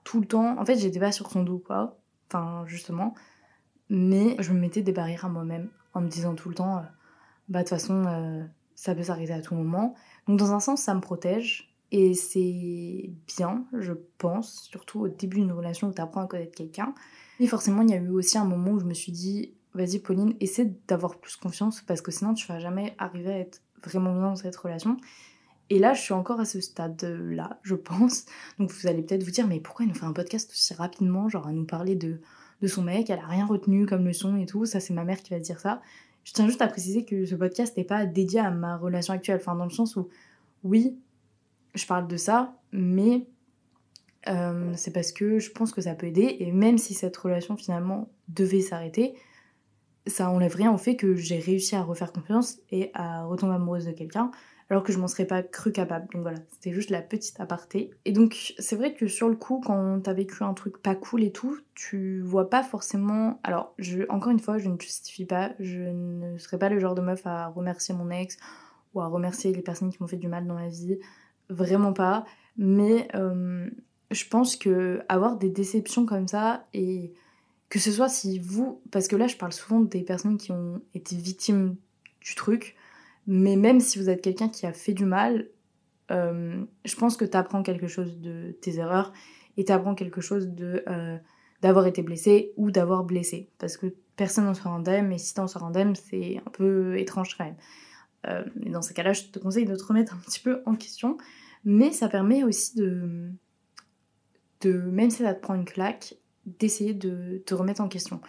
tout 0.03 0.21
le 0.21 0.27
temps. 0.27 0.59
En 0.59 0.65
fait, 0.65 0.77
j'étais 0.77 0.99
pas 0.99 1.13
sur 1.13 1.31
son 1.31 1.43
dos, 1.43 1.59
quoi. 1.59 1.99
Enfin, 2.29 2.65
justement. 2.67 3.15
Mais 3.91 4.35
je 4.39 4.53
me 4.53 4.59
mettais 4.61 4.81
des 4.81 4.93
barrières 4.93 5.27
à 5.27 5.29
moi-même 5.29 5.69
en 5.93 6.01
me 6.01 6.09
disant 6.09 6.35
tout 6.35 6.49
le 6.49 6.55
temps, 6.55 6.83
bah 7.49 7.59
de 7.59 7.65
toute 7.65 7.69
façon, 7.69 8.47
ça 8.75 8.95
peut 8.95 9.03
s'arrêter 9.03 9.35
à 9.35 9.43
tout 9.43 9.55
moment. 9.55 9.95
Donc 10.27 10.39
dans 10.39 10.53
un 10.53 10.61
sens, 10.61 10.81
ça 10.81 10.95
me 10.95 11.01
protège. 11.01 11.74
Et 11.97 12.15
c'est 12.15 13.13
bien, 13.37 13.65
je 13.73 13.93
pense, 14.19 14.65
surtout 14.69 15.03
au 15.03 15.09
début 15.09 15.37
d'une 15.37 15.53
relation 15.53 15.91
où 15.91 15.93
tu 15.93 16.01
apprends 16.01 16.23
à 16.23 16.27
connaître 16.27 16.57
quelqu'un. 16.57 16.93
Et 17.39 17.47
forcément, 17.47 17.83
il 17.83 17.91
y 17.91 17.93
a 17.93 17.99
eu 17.99 18.09
aussi 18.09 18.37
un 18.37 18.45
moment 18.45 18.73
où 18.73 18.81
je 18.81 18.85
me 18.85 18.95
suis 18.95 19.13
dit, 19.13 19.55
vas-y 19.75 20.01
Pauline, 20.01 20.35
essaie 20.41 20.75
d'avoir 20.89 21.21
plus 21.21 21.37
confiance 21.37 21.83
parce 21.83 22.01
que 22.01 22.11
sinon 22.11 22.35
tu 22.35 22.49
vas 22.49 22.59
jamais 22.59 22.97
arriver 22.99 23.33
à 23.33 23.39
être 23.39 23.63
vraiment 23.85 24.13
bien 24.13 24.23
dans 24.23 24.35
cette 24.35 24.57
relation. 24.57 24.97
Et 25.71 25.79
là, 25.79 25.95
je 25.95 26.01
suis 26.01 26.15
encore 26.15 26.41
à 26.41 26.45
ce 26.45 26.61
stade-là, 26.61 27.61
je 27.63 27.77
pense. 27.77 28.27
Donc 28.59 28.73
vous 28.73 28.89
allez 28.89 29.03
peut-être 29.03 29.23
vous 29.23 29.31
dire, 29.31 29.47
mais 29.47 29.61
pourquoi 29.61 29.85
elle 29.85 29.91
nous 29.91 29.97
fait 29.97 30.05
un 30.05 30.13
podcast 30.13 30.51
aussi 30.51 30.75
rapidement, 30.75 31.29
genre 31.29 31.47
à 31.47 31.53
nous 31.53 31.65
parler 31.65 31.95
de, 31.95 32.19
de 32.61 32.67
son 32.67 32.83
mec, 32.83 33.09
elle 33.09 33.21
a 33.21 33.29
rien 33.29 33.47
retenu 33.47 33.87
comme 33.87 34.05
leçon 34.05 34.37
et 34.37 34.47
tout. 34.47 34.67
Ça, 34.67 34.81
c'est 34.81 34.95
ma 34.95 35.05
mère 35.05 35.23
qui 35.23 35.31
va 35.31 35.39
dire 35.39 35.61
ça. 35.61 35.81
Je 36.25 36.33
tiens 36.33 36.49
juste 36.49 36.61
à 36.61 36.67
préciser 36.67 37.05
que 37.05 37.25
ce 37.25 37.37
podcast 37.37 37.77
n'est 37.77 37.85
pas 37.85 38.05
dédié 38.05 38.41
à 38.41 38.51
ma 38.51 38.77
relation 38.77 39.15
actuelle. 39.15 39.39
Enfin, 39.41 39.55
dans 39.55 39.67
le 39.67 39.71
sens 39.71 39.95
où, 39.95 40.09
oui, 40.65 40.99
je 41.75 41.87
parle 41.87 42.07
de 42.07 42.17
ça, 42.17 42.57
mais 42.73 43.27
euh, 44.29 44.73
c'est 44.77 44.93
parce 44.93 45.13
que 45.13 45.39
je 45.39 45.51
pense 45.51 45.73
que 45.73 45.81
ça 45.81 45.95
peut 45.95 46.07
aider. 46.07 46.37
Et 46.41 46.53
même 46.53 46.79
si 46.79 46.95
cette 46.95 47.17
relation 47.17 47.57
finalement 47.57 48.09
devait 48.29 48.61
s'arrêter, 48.61 49.15
ça 50.07 50.31
enlève 50.31 50.55
rien 50.55 50.73
au 50.73 50.79
fait 50.79 50.97
que 50.97 51.15
j'ai 51.15 51.39
réussi 51.39 51.77
à 51.77 51.83
refaire 51.83 52.13
confiance 52.13 52.59
et 52.71 52.91
à 52.95 53.25
retomber 53.25 53.55
amoureuse 53.55 53.87
de 53.87 53.93
quelqu'un 53.93 54.31
alors 54.71 54.83
que 54.83 54.93
je 54.93 54.99
m'en 54.99 55.09
serais 55.09 55.27
pas 55.27 55.43
cru 55.43 55.73
capable. 55.73 56.09
Donc 56.13 56.23
voilà, 56.23 56.39
c'était 56.51 56.73
juste 56.73 56.91
la 56.91 57.03
petite 57.03 57.39
aparté. 57.41 57.91
Et 58.05 58.13
donc 58.13 58.55
c'est 58.59 58.77
vrai 58.77 58.95
que 58.95 59.07
sur 59.09 59.29
le 59.29 59.37
coup, 59.37 59.61
quand 59.65 60.01
t'as 60.01 60.13
vécu 60.13 60.43
un 60.43 60.55
truc 60.55 60.79
pas 60.79 60.95
cool 60.95 61.23
et 61.23 61.33
tout, 61.33 61.59
tu 61.75 62.21
vois 62.23 62.49
pas 62.49 62.63
forcément. 62.63 63.41
Alors, 63.43 63.75
je, 63.79 64.03
encore 64.09 64.33
une 64.33 64.41
fois, 64.41 64.59
je 64.59 64.69
ne 64.69 64.79
justifie 64.79 65.27
pas, 65.27 65.53
je 65.61 65.81
ne 65.81 66.39
serais 66.39 66.59
pas 66.59 66.69
le 66.69 66.79
genre 66.79 66.95
de 66.95 67.03
meuf 67.03 67.27
à 67.27 67.49
remercier 67.49 67.95
mon 67.95 68.11
ex 68.11 68.37
ou 68.95 69.01
à 69.01 69.07
remercier 69.09 69.53
les 69.53 69.63
personnes 69.63 69.91
qui 69.91 69.99
m'ont 70.01 70.09
fait 70.09 70.17
du 70.17 70.29
mal 70.29 70.47
dans 70.47 70.55
ma 70.55 70.69
vie. 70.69 70.99
Vraiment 71.49 71.93
pas. 71.93 72.25
Mais 72.57 73.09
euh, 73.15 73.69
je 74.11 74.25
pense 74.29 74.57
que 74.57 75.03
avoir 75.09 75.37
des 75.37 75.51
déceptions 75.51 76.07
comme 76.07 76.29
ça 76.29 76.67
et 76.73 77.13
que 77.69 77.79
ce 77.79 77.91
soit 77.91 78.09
si 78.09 78.39
vous 78.39 78.81
parce 78.91 79.09
que 79.09 79.17
là 79.17 79.27
je 79.27 79.37
parle 79.37 79.53
souvent 79.53 79.81
des 79.81 80.03
personnes 80.03 80.39
qui 80.39 80.53
ont 80.53 80.81
été 80.95 81.17
victimes 81.17 81.77
du 82.21 82.35
truc 82.35 82.77
mais 83.27 83.57
même 83.57 83.81
si 83.81 83.99
vous 83.99 84.09
êtes 84.09 84.23
quelqu'un 84.23 84.49
qui 84.49 84.67
a 84.67 84.73
fait 84.73 84.93
du 84.93 85.05
mal 85.05 85.49
euh, 86.11 86.65
je 86.85 86.97
pense 86.97 87.17
que 87.17 87.25
tu 87.25 87.37
apprends 87.37 87.63
quelque 87.63 87.89
chose 87.89 88.21
de 88.21 88.57
tes 88.61 88.77
erreurs 88.77 89.13
et 89.57 89.65
tu 89.65 89.73
apprends 89.73 89.95
quelque 89.95 90.21
chose 90.21 90.49
de 90.49 90.85
euh, 90.89 91.19
d'avoir 91.63 91.87
été 91.87 92.03
blessé 92.03 92.53
ou 92.57 92.71
d'avoir 92.71 93.05
blessé 93.05 93.51
parce 93.59 93.77
que 93.77 93.95
personne 94.17 94.45
n'en 94.45 94.55
sort 94.55 94.73
indemne 94.73 95.13
et 95.13 95.19
si 95.19 95.35
t'en 95.35 95.49
sors 95.49 95.65
indemne 95.65 95.95
c'est 95.97 96.41
un 96.47 96.51
peu 96.51 96.99
étrange 96.99 97.37
quand 97.37 97.45
même 97.45 97.57
euh, 98.29 98.45
dans 98.67 98.83
ces 98.83 98.95
cas-là 98.95 99.13
je 99.13 99.25
te 99.25 99.39
conseille 99.39 99.65
de 99.65 99.77
te 99.77 99.85
remettre 99.85 100.15
un 100.15 100.19
petit 100.19 100.41
peu 100.41 100.63
en 100.67 100.75
question 100.75 101.17
mais 101.65 101.93
ça 101.93 102.09
permet 102.09 102.45
aussi 102.45 102.77
de 102.77 103.31
même 104.73 105.11
si 105.11 105.23
ça 105.23 105.35
te 105.35 105.41
prend 105.41 105.55
une 105.55 105.65
claque, 105.65 106.15
d'essayer 106.47 106.95
de 106.95 107.43
te 107.45 107.55
remettre 107.55 107.81
en 107.81 107.89
question. 107.89 108.21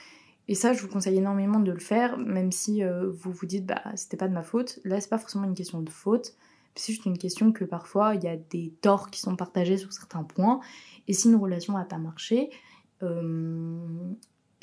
Et 0.47 0.55
ça, 0.55 0.73
je 0.73 0.81
vous 0.81 0.87
conseille 0.87 1.17
énormément 1.17 1.59
de 1.59 1.71
le 1.71 1.79
faire, 1.79 2.17
même 2.17 2.51
si 2.51 2.83
euh, 2.83 3.09
vous 3.11 3.31
vous 3.31 3.45
dites, 3.45 3.65
bah, 3.65 3.81
c'était 3.95 4.17
pas 4.17 4.27
de 4.27 4.33
ma 4.33 4.43
faute. 4.43 4.79
Là, 4.83 5.01
c'est 5.01 5.09
pas 5.09 5.17
forcément 5.17 5.45
une 5.45 5.55
question 5.55 5.81
de 5.81 5.89
faute, 5.89 6.35
c'est 6.75 6.91
juste 6.91 7.05
une 7.05 7.17
question 7.17 7.51
que 7.51 7.63
parfois, 7.63 8.15
il 8.15 8.23
y 8.23 8.27
a 8.27 8.35
des 8.35 8.73
torts 8.81 9.09
qui 9.09 9.19
sont 9.21 9.35
partagés 9.35 9.77
sur 9.77 9.91
certains 9.93 10.23
points. 10.23 10.59
Et 11.07 11.13
si 11.13 11.29
une 11.29 11.35
relation 11.35 11.73
n'a 11.73 11.85
pas 11.85 11.97
marché, 11.97 12.49
euh, 13.01 13.79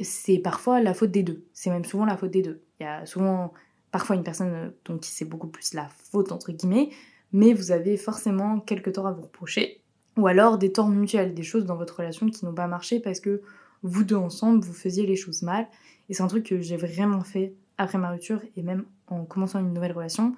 c'est 0.01 0.39
parfois 0.39 0.81
la 0.81 0.95
faute 0.95 1.11
des 1.11 1.23
deux. 1.23 1.45
C'est 1.53 1.71
même 1.71 1.85
souvent 1.85 2.05
la 2.05 2.17
faute 2.17 2.31
des 2.31 2.43
deux. 2.43 2.63
Il 2.79 2.85
y 2.85 2.87
a 2.87 3.07
souvent, 3.07 3.53
parfois, 3.93 4.17
une 4.17 4.25
personne 4.25 4.73
dont 4.85 4.99
qui 4.99 5.11
c'est 5.11 5.25
beaucoup 5.25 5.47
plus 5.47 5.75
la 5.75 5.89
faute, 6.11 6.33
entre 6.33 6.51
guillemets, 6.51 6.91
mais 7.33 7.53
vous 7.53 7.71
avez 7.71 7.97
forcément 7.97 8.59
quelques 8.59 8.95
torts 8.95 9.07
à 9.07 9.13
vous 9.13 9.23
reprocher. 9.23 9.81
Ou 10.17 10.27
alors 10.27 10.59
des 10.59 10.73
torts 10.73 10.89
mutuels, 10.89 11.35
des 11.35 11.43
choses 11.43 11.65
dans 11.65 11.77
votre 11.77 11.97
relation 11.97 12.29
qui 12.29 12.45
n'ont 12.45 12.53
pas 12.53 12.67
marché 12.67 13.01
parce 13.01 13.21
que 13.21 13.43
vous 13.83 14.05
deux 14.05 14.17
ensemble, 14.17 14.65
vous 14.65 14.73
faisiez 14.73 15.07
les 15.07 15.17
choses 15.17 15.43
mal. 15.43 15.69
Et 16.09 16.15
c'est 16.15 16.23
un 16.23 16.27
truc 16.27 16.45
que 16.47 16.61
j'ai 16.61 16.77
vraiment 16.77 17.23
fait 17.23 17.55
après 17.79 17.99
ma 17.99 18.11
rupture 18.11 18.41
et 18.57 18.63
même 18.63 18.85
en 19.07 19.25
commençant 19.25 19.61
une 19.61 19.73
nouvelle 19.73 19.93
relation. 19.93 20.35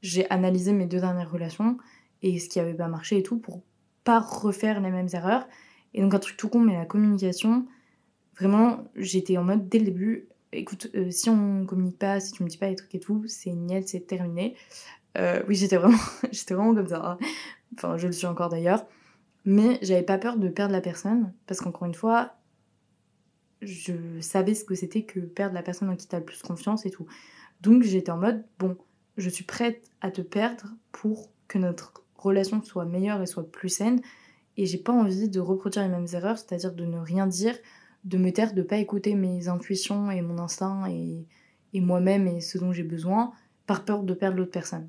J'ai 0.00 0.28
analysé 0.30 0.72
mes 0.72 0.86
deux 0.86 1.00
dernières 1.00 1.30
relations 1.30 1.76
et 2.22 2.38
ce 2.38 2.48
qui 2.48 2.60
avait 2.60 2.74
pas 2.74 2.88
marché 2.88 3.18
et 3.18 3.22
tout 3.22 3.38
pour 3.38 3.62
pas 4.04 4.20
refaire 4.20 4.80
les 4.80 4.90
mêmes 4.90 5.08
erreurs. 5.12 5.46
Et 5.94 6.00
donc 6.00 6.14
un 6.14 6.18
truc 6.18 6.36
tout 6.36 6.48
con, 6.48 6.60
mais 6.60 6.74
la 6.74 6.86
communication, 6.86 7.66
vraiment, 8.38 8.84
j'étais 8.96 9.36
en 9.36 9.44
mode 9.44 9.68
dès 9.68 9.78
le 9.78 9.86
début, 9.86 10.28
écoute, 10.52 10.88
euh, 10.94 11.10
si 11.10 11.30
on 11.30 11.66
communique 11.66 11.98
pas, 11.98 12.20
si 12.20 12.32
tu 12.32 12.42
me 12.42 12.48
dis 12.48 12.58
pas 12.58 12.68
les 12.68 12.76
trucs 12.76 12.94
et 12.94 13.00
tout, 13.00 13.24
c'est 13.26 13.50
niette, 13.50 13.88
c'est 13.88 14.06
terminé. 14.06 14.56
Euh, 15.16 15.42
oui, 15.48 15.54
j'étais 15.54 15.76
vraiment, 15.76 15.98
j'étais 16.32 16.54
vraiment 16.54 16.74
comme 16.74 16.88
ça. 16.88 17.02
Hein. 17.04 17.18
Enfin, 17.74 17.96
je 17.96 18.06
le 18.06 18.12
suis 18.12 18.26
encore 18.26 18.48
d'ailleurs. 18.48 18.86
Mais 19.44 19.78
j'avais 19.82 20.02
pas 20.02 20.18
peur 20.18 20.36
de 20.36 20.48
perdre 20.48 20.72
la 20.72 20.80
personne, 20.80 21.32
parce 21.46 21.60
qu'encore 21.60 21.86
une 21.86 21.94
fois, 21.94 22.34
je 23.62 24.20
savais 24.20 24.54
ce 24.54 24.64
que 24.64 24.74
c'était 24.74 25.02
que 25.02 25.20
perdre 25.20 25.54
la 25.54 25.62
personne 25.62 25.88
en 25.88 25.96
qui 25.96 26.06
t'as 26.06 26.18
le 26.18 26.24
plus 26.24 26.42
confiance 26.42 26.86
et 26.86 26.90
tout. 26.90 27.06
Donc 27.60 27.82
j'étais 27.82 28.10
en 28.10 28.18
mode, 28.18 28.44
bon, 28.58 28.76
je 29.16 29.28
suis 29.28 29.44
prête 29.44 29.82
à 30.00 30.10
te 30.10 30.20
perdre 30.20 30.66
pour 30.92 31.30
que 31.48 31.58
notre 31.58 32.04
relation 32.16 32.62
soit 32.62 32.84
meilleure 32.84 33.22
et 33.22 33.26
soit 33.26 33.50
plus 33.50 33.68
saine. 33.68 34.00
Et 34.56 34.66
j'ai 34.66 34.78
pas 34.78 34.92
envie 34.92 35.28
de 35.28 35.40
reproduire 35.40 35.84
les 35.84 35.90
mêmes 35.90 36.06
erreurs, 36.12 36.38
c'est-à-dire 36.38 36.72
de 36.72 36.84
ne 36.84 36.98
rien 36.98 37.26
dire, 37.26 37.56
de 38.04 38.18
me 38.18 38.32
taire, 38.32 38.54
de 38.54 38.62
pas 38.62 38.78
écouter 38.78 39.14
mes 39.14 39.48
intuitions 39.48 40.10
et 40.10 40.22
mon 40.22 40.38
instinct 40.38 40.88
et, 40.88 41.26
et 41.72 41.80
moi-même 41.80 42.26
et 42.26 42.40
ce 42.40 42.58
dont 42.58 42.72
j'ai 42.72 42.84
besoin, 42.84 43.32
par 43.66 43.84
peur 43.84 44.02
de 44.02 44.14
perdre 44.14 44.38
l'autre 44.38 44.50
personne. 44.50 44.88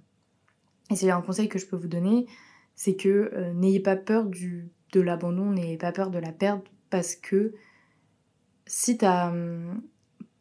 Et 0.90 0.96
c'est 0.96 1.12
un 1.12 1.22
conseil 1.22 1.50
que 1.50 1.60
je 1.60 1.66
peux 1.66 1.76
vous 1.76 1.88
donner, 1.88 2.28
c'est 2.76 2.96
que 2.96 3.32
euh, 3.34 3.54
n'ayez 3.54 3.80
pas 3.80 3.96
peur 3.96 4.26
du, 4.26 4.70
de 4.94 5.02
l'abandon, 5.02 5.52
n'ayez 5.52 5.78
pas 5.78 5.92
peur 5.92 6.10
de 6.10 6.18
la 6.18 6.32
perte, 6.32 6.66
parce 6.90 7.16
que 7.16 7.54
si, 8.66 8.98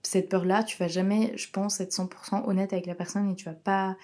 cette 0.02 0.28
peur-là, 0.28 0.62
tu 0.62 0.76
vas 0.78 0.88
jamais, 0.88 1.36
je 1.36 1.50
pense, 1.50 1.80
être 1.80 1.92
100% 1.92 2.48
honnête 2.48 2.72
avec 2.72 2.86
la 2.86 2.94
personne 2.94 3.30
et 3.30 3.34
tu 3.34 3.44
vas 3.44 3.54
pas 3.54 3.96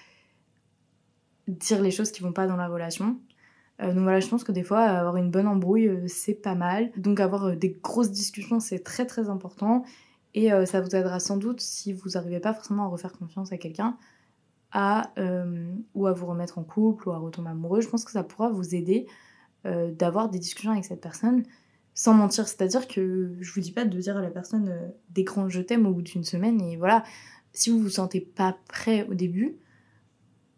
dire 1.47 1.81
les 1.81 1.91
choses 1.91 2.11
qui 2.11 2.21
vont 2.21 2.33
pas 2.33 2.47
dans 2.47 2.55
la 2.55 2.67
relation. 2.67 3.19
Euh, 3.81 3.93
donc 3.93 4.03
voilà, 4.03 4.19
je 4.19 4.27
pense 4.27 4.43
que 4.43 4.51
des 4.51 4.63
fois, 4.63 4.81
avoir 4.81 5.17
une 5.17 5.29
bonne 5.29 5.47
embrouille, 5.47 5.87
euh, 5.87 6.07
c'est 6.07 6.33
pas 6.33 6.55
mal. 6.55 6.91
Donc 6.97 7.19
avoir 7.19 7.45
euh, 7.45 7.55
des 7.55 7.77
grosses 7.83 8.11
discussions, 8.11 8.59
c'est 8.59 8.79
très 8.79 9.05
très 9.05 9.29
important. 9.29 9.83
Et 10.33 10.49
ça 10.65 10.81
vous 10.81 10.93
aidera 10.93 11.21
sans 11.21 11.37
doute, 11.37 11.61
si 11.61 11.93
vous 11.93 12.09
n'arrivez 12.15 12.41
pas 12.41 12.53
forcément 12.53 12.83
à 12.83 12.87
refaire 12.87 13.13
confiance 13.13 13.53
à 13.53 13.57
quelqu'un, 13.57 13.95
à, 14.73 15.13
ou 15.93 16.07
à 16.07 16.11
vous 16.11 16.25
remettre 16.25 16.57
en 16.57 16.65
couple, 16.65 17.07
ou 17.07 17.13
à 17.13 17.17
retomber 17.17 17.51
amoureux. 17.51 17.79
Je 17.79 17.87
pense 17.87 18.03
que 18.03 18.11
ça 18.11 18.21
pourra 18.21 18.49
vous 18.49 18.75
aider 18.75 19.07
d'avoir 19.63 20.27
des 20.27 20.37
discussions 20.37 20.71
avec 20.71 20.83
cette 20.83 20.99
personne 20.99 21.43
sans 21.93 22.13
mentir. 22.13 22.49
C'est-à-dire 22.49 22.89
que 22.89 23.33
je 23.39 23.53
vous 23.53 23.61
dis 23.61 23.71
pas 23.71 23.85
de 23.85 23.97
dire 23.97 24.17
à 24.17 24.21
la 24.21 24.29
personne 24.29 24.91
des 25.09 25.23
grands 25.23 25.47
je 25.47 25.61
t'aime 25.61 25.85
au 25.85 25.93
bout 25.93 26.01
d'une 26.01 26.25
semaine. 26.25 26.59
Et 26.59 26.75
voilà, 26.75 27.05
si 27.53 27.69
vous 27.69 27.79
vous 27.79 27.89
sentez 27.89 28.19
pas 28.19 28.57
prêt 28.67 29.07
au 29.09 29.13
début, 29.13 29.55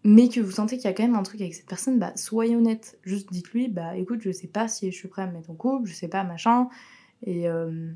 mais 0.03 0.29
que 0.29 0.39
vous 0.39 0.51
sentez 0.51 0.77
qu'il 0.77 0.85
y 0.85 0.87
a 0.87 0.93
quand 0.93 1.03
même 1.03 1.15
un 1.15 1.23
truc 1.23 1.41
avec 1.41 1.53
cette 1.53 1.67
personne, 1.67 1.99
bah 1.99 2.13
soyez 2.15 2.55
honnête. 2.55 2.97
Juste 3.03 3.31
dites-lui, 3.31 3.67
bah 3.67 3.97
écoute, 3.97 4.21
je 4.21 4.31
sais 4.31 4.47
pas 4.47 4.67
si 4.67 4.91
je 4.91 4.97
suis 4.97 5.07
prêt 5.07 5.23
à 5.23 5.27
me 5.27 5.33
mettre 5.33 5.49
en 5.49 5.55
couple, 5.55 5.87
je 5.89 5.93
sais 5.93 6.07
pas, 6.07 6.23
machin. 6.23 6.69
Et, 7.25 7.49
euh, 7.49 7.91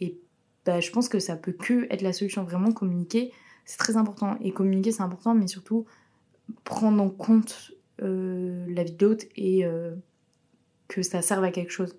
et 0.00 0.18
bah, 0.64 0.80
je 0.80 0.90
pense 0.90 1.08
que 1.08 1.18
ça 1.18 1.36
peut 1.36 1.52
que 1.52 1.86
être 1.92 2.02
la 2.02 2.12
solution. 2.12 2.44
Vraiment 2.44 2.72
communiquer, 2.72 3.32
c'est 3.64 3.78
très 3.78 3.96
important. 3.96 4.36
Et 4.40 4.52
communiquer, 4.52 4.92
c'est 4.92 5.02
important, 5.02 5.34
mais 5.34 5.46
surtout 5.46 5.86
prendre 6.64 7.02
en 7.02 7.08
compte 7.08 7.72
euh, 8.02 8.66
la 8.68 8.84
vie 8.84 8.92
de 8.92 9.06
l'autre 9.06 9.24
et 9.34 9.64
euh, 9.64 9.94
que 10.88 11.02
ça 11.02 11.22
serve 11.22 11.44
à 11.44 11.50
quelque 11.50 11.72
chose. 11.72 11.96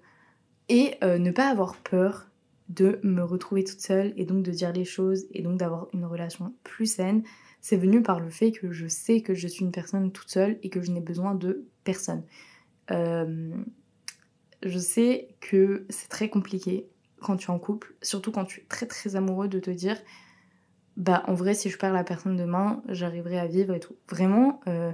Et 0.70 0.98
ne 1.04 1.30
pas 1.30 1.50
avoir 1.50 1.76
peur 1.78 2.32
de 2.70 3.00
me 3.04 3.22
retrouver 3.22 3.64
toute 3.64 3.82
seule 3.82 4.14
et 4.18 4.26
donc 4.26 4.42
de 4.44 4.50
dire 4.50 4.74
les 4.74 4.86
choses 4.86 5.26
et 5.32 5.44
donc 5.44 5.60
d'avoir 5.60 5.88
une 5.94 6.06
relation 6.06 6.56
plus 6.64 6.88
saine 6.88 7.22
c'est 7.66 7.78
venu 7.78 8.04
par 8.04 8.20
le 8.20 8.30
fait 8.30 8.52
que 8.52 8.72
je 8.72 8.86
sais 8.86 9.22
que 9.22 9.34
je 9.34 9.48
suis 9.48 9.66
une 9.66 9.72
personne 9.72 10.12
toute 10.12 10.30
seule 10.30 10.60
et 10.62 10.70
que 10.70 10.82
je 10.82 10.92
n'ai 10.92 11.02
besoin 11.02 11.34
de 11.34 11.66
personne. 11.84 12.24
Euh, 12.92 13.56
je 14.62 14.78
sais 14.78 15.36
que 15.42 15.88
c'est 15.90 16.08
très 16.08 16.30
compliqué 16.30 16.88
quand 17.22 17.38
tu 17.38 17.48
es 17.48 17.50
en 17.50 17.58
couple, 17.58 17.96
surtout 18.04 18.32
quand 18.32 18.46
tu 18.46 18.60
es 18.60 18.66
très 18.66 18.86
très 18.86 19.16
amoureux 19.16 19.48
de 19.48 19.58
te 19.58 19.72
dire 19.72 19.98
bah 20.96 21.24
en 21.26 21.34
vrai 21.34 21.56
si 21.56 21.72
je 21.72 21.80
perds 21.80 21.92
la 21.92 22.04
personne 22.04 22.36
demain 22.36 22.84
j'arriverai 22.88 23.40
à 23.40 23.48
vivre 23.48 23.74
et 23.74 23.80
tout. 23.80 23.96
Vraiment, 24.12 24.60
euh, 24.68 24.92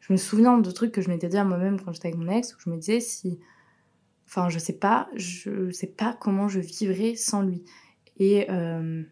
je 0.00 0.12
me 0.12 0.18
souviens 0.18 0.58
de 0.58 0.70
trucs 0.70 0.92
que 0.92 1.00
je 1.00 1.08
m'étais 1.08 1.28
dit 1.28 1.38
à 1.38 1.44
moi-même 1.44 1.80
quand 1.80 1.94
j'étais 1.94 2.08
avec 2.08 2.18
mon 2.18 2.30
ex 2.30 2.54
où 2.54 2.58
je 2.62 2.68
me 2.68 2.76
disais 2.76 3.00
si, 3.00 3.40
enfin 4.26 4.50
je 4.50 4.58
sais 4.58 4.76
pas, 4.76 5.08
je 5.16 5.70
sais 5.70 5.86
pas 5.86 6.14
comment 6.20 6.48
je 6.48 6.60
vivrais 6.60 7.14
sans 7.14 7.40
lui. 7.40 7.64
Et 8.18 8.50
euh, 8.50 9.02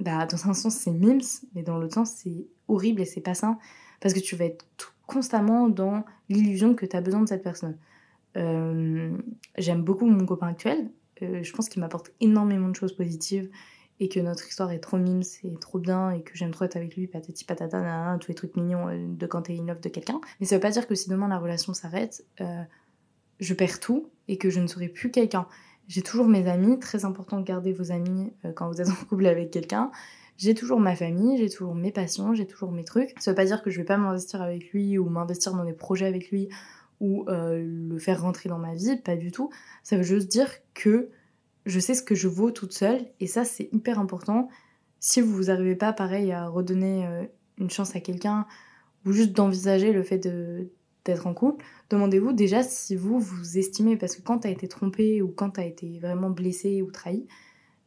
bah, 0.00 0.26
dans 0.26 0.48
un 0.48 0.52
sens 0.52 0.74
c'est 0.74 0.90
mimes, 0.90 1.20
mais 1.54 1.62
dans 1.62 1.78
l'autre 1.78 1.94
sens 1.94 2.10
c'est 2.10 2.48
horrible 2.68 3.00
et 3.00 3.04
c'est 3.04 3.20
pas 3.20 3.34
sain 3.34 3.58
parce 4.00 4.14
que 4.14 4.20
tu 4.20 4.36
vas 4.36 4.44
être 4.44 4.66
constamment 5.06 5.68
dans 5.68 6.04
l'illusion 6.28 6.74
que 6.74 6.86
tu 6.86 6.96
as 6.96 7.00
besoin 7.00 7.20
de 7.22 7.28
cette 7.28 7.42
personne. 7.42 7.78
Euh, 8.36 9.16
j'aime 9.56 9.82
beaucoup 9.82 10.06
mon 10.06 10.26
copain 10.26 10.48
actuel, 10.48 10.90
euh, 11.22 11.42
je 11.42 11.52
pense 11.52 11.68
qu'il 11.68 11.80
m'apporte 11.80 12.12
énormément 12.20 12.68
de 12.68 12.76
choses 12.76 12.94
positives 12.94 13.50
et 13.98 14.10
que 14.10 14.20
notre 14.20 14.46
histoire 14.46 14.72
est 14.72 14.80
trop 14.80 14.98
mime, 14.98 15.22
c'est 15.22 15.58
trop 15.58 15.78
bien 15.78 16.10
et 16.10 16.22
que 16.22 16.32
j'aime 16.34 16.50
trop 16.50 16.66
être 16.66 16.76
avec 16.76 16.96
lui, 16.96 17.06
patati 17.06 17.44
patata, 17.44 18.18
tous 18.20 18.28
les 18.28 18.34
trucs 18.34 18.54
mignons 18.56 18.88
euh, 18.88 19.06
de 19.08 19.26
quand 19.26 19.42
t'es 19.42 19.58
in 19.58 19.64
love 19.64 19.80
de 19.80 19.88
quelqu'un. 19.88 20.20
Mais 20.40 20.46
ça 20.46 20.56
veut 20.56 20.60
pas 20.60 20.70
dire 20.70 20.86
que 20.86 20.94
si 20.94 21.08
demain 21.08 21.28
la 21.28 21.38
relation 21.38 21.72
s'arrête, 21.72 22.26
je 23.38 23.54
perds 23.54 23.80
tout 23.80 24.10
et 24.28 24.36
que 24.36 24.50
je 24.50 24.60
ne 24.60 24.66
serai 24.66 24.88
plus 24.88 25.10
quelqu'un. 25.10 25.46
J'ai 25.88 26.02
toujours 26.02 26.26
mes 26.26 26.48
amis, 26.48 26.78
très 26.78 27.04
important 27.04 27.38
de 27.38 27.44
garder 27.44 27.72
vos 27.72 27.92
amis 27.92 28.32
quand 28.54 28.68
vous 28.68 28.80
êtes 28.80 28.88
en 28.88 29.04
couple 29.08 29.26
avec 29.26 29.50
quelqu'un. 29.50 29.90
J'ai 30.38 30.54
toujours 30.54 30.80
ma 30.80 30.94
famille, 30.94 31.38
j'ai 31.38 31.48
toujours 31.48 31.74
mes 31.74 31.92
passions, 31.92 32.34
j'ai 32.34 32.46
toujours 32.46 32.70
mes 32.70 32.84
trucs. 32.84 33.14
Ça 33.18 33.30
veut 33.30 33.34
pas 33.34 33.46
dire 33.46 33.62
que 33.62 33.70
je 33.70 33.78
vais 33.78 33.84
pas 33.84 33.96
m'investir 33.96 34.42
avec 34.42 34.70
lui 34.72 34.98
ou 34.98 35.08
m'investir 35.08 35.54
dans 35.54 35.64
des 35.64 35.72
projets 35.72 36.06
avec 36.06 36.30
lui 36.30 36.48
ou 37.00 37.24
euh, 37.28 37.62
le 37.64 37.98
faire 37.98 38.22
rentrer 38.22 38.48
dans 38.48 38.58
ma 38.58 38.74
vie, 38.74 38.96
pas 38.96 39.16
du 39.16 39.30
tout. 39.30 39.50
Ça 39.82 39.96
veut 39.96 40.02
juste 40.02 40.28
dire 40.28 40.50
que 40.74 41.08
je 41.64 41.80
sais 41.80 41.94
ce 41.94 42.02
que 42.02 42.14
je 42.14 42.28
vaux 42.28 42.50
toute 42.50 42.72
seule 42.72 43.06
et 43.20 43.26
ça 43.26 43.44
c'est 43.44 43.68
hyper 43.72 43.98
important. 43.98 44.48
Si 45.00 45.20
vous 45.20 45.44
n'arrivez 45.44 45.76
pas 45.76 45.92
pareil 45.92 46.32
à 46.32 46.48
redonner 46.48 47.06
euh, 47.06 47.24
une 47.58 47.70
chance 47.70 47.96
à 47.96 48.00
quelqu'un 48.00 48.46
ou 49.04 49.12
juste 49.12 49.32
d'envisager 49.32 49.92
le 49.92 50.02
fait 50.02 50.18
d'être 51.04 51.26
en 51.26 51.34
couple, 51.34 51.64
demandez-vous 51.90 52.32
déjà 52.32 52.62
si 52.62 52.94
vous 52.94 53.18
vous 53.18 53.56
estimez 53.56 53.96
parce 53.96 54.16
que 54.16 54.22
quand 54.22 54.40
tu 54.40 54.48
as 54.48 54.50
été 54.50 54.68
trompé 54.68 55.22
ou 55.22 55.28
quand 55.28 55.50
tu 55.50 55.60
as 55.60 55.64
été 55.64 55.98
vraiment 55.98 56.30
blessé 56.30 56.82
ou 56.82 56.90
trahi, 56.90 57.26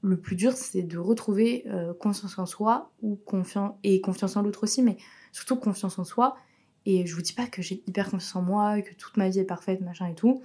le 0.01 0.17
plus 0.17 0.35
dur, 0.35 0.53
c'est 0.53 0.83
de 0.83 0.97
retrouver 0.97 1.63
euh, 1.67 1.93
confiance 1.93 2.37
en 2.39 2.45
soi 2.45 2.91
ou 3.01 3.15
confiance 3.15 3.73
et 3.83 3.99
confiance 4.01 4.37
en 4.37 4.41
l'autre 4.41 4.63
aussi, 4.63 4.81
mais 4.81 4.97
surtout 5.31 5.57
confiance 5.57 5.99
en 5.99 6.03
soi. 6.03 6.37
Et 6.85 7.05
je 7.05 7.15
vous 7.15 7.21
dis 7.21 7.33
pas 7.33 7.47
que 7.47 7.61
j'ai 7.61 7.83
hyper 7.87 8.05
confiance 8.05 8.35
en 8.35 8.41
moi, 8.41 8.81
que 8.81 8.93
toute 8.93 9.17
ma 9.17 9.29
vie 9.29 9.39
est 9.39 9.45
parfaite, 9.45 9.81
machin 9.81 10.07
et 10.07 10.15
tout. 10.15 10.41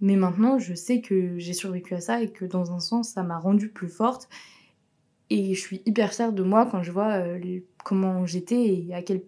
Mais 0.00 0.16
maintenant, 0.16 0.58
je 0.58 0.74
sais 0.74 1.00
que 1.00 1.38
j'ai 1.38 1.52
survécu 1.52 1.94
à 1.94 2.00
ça 2.00 2.22
et 2.22 2.30
que 2.30 2.44
dans 2.44 2.72
un 2.72 2.80
sens, 2.80 3.10
ça 3.10 3.22
m'a 3.22 3.38
rendue 3.38 3.70
plus 3.70 3.88
forte. 3.88 4.28
Et 5.30 5.54
je 5.54 5.60
suis 5.60 5.82
hyper 5.86 6.12
fière 6.12 6.32
de 6.32 6.42
moi 6.42 6.66
quand 6.66 6.82
je 6.82 6.92
vois 6.92 7.12
euh, 7.12 7.60
comment 7.84 8.26
j'étais 8.26 8.66
et 8.66 8.94
à 8.94 9.02
quel 9.02 9.22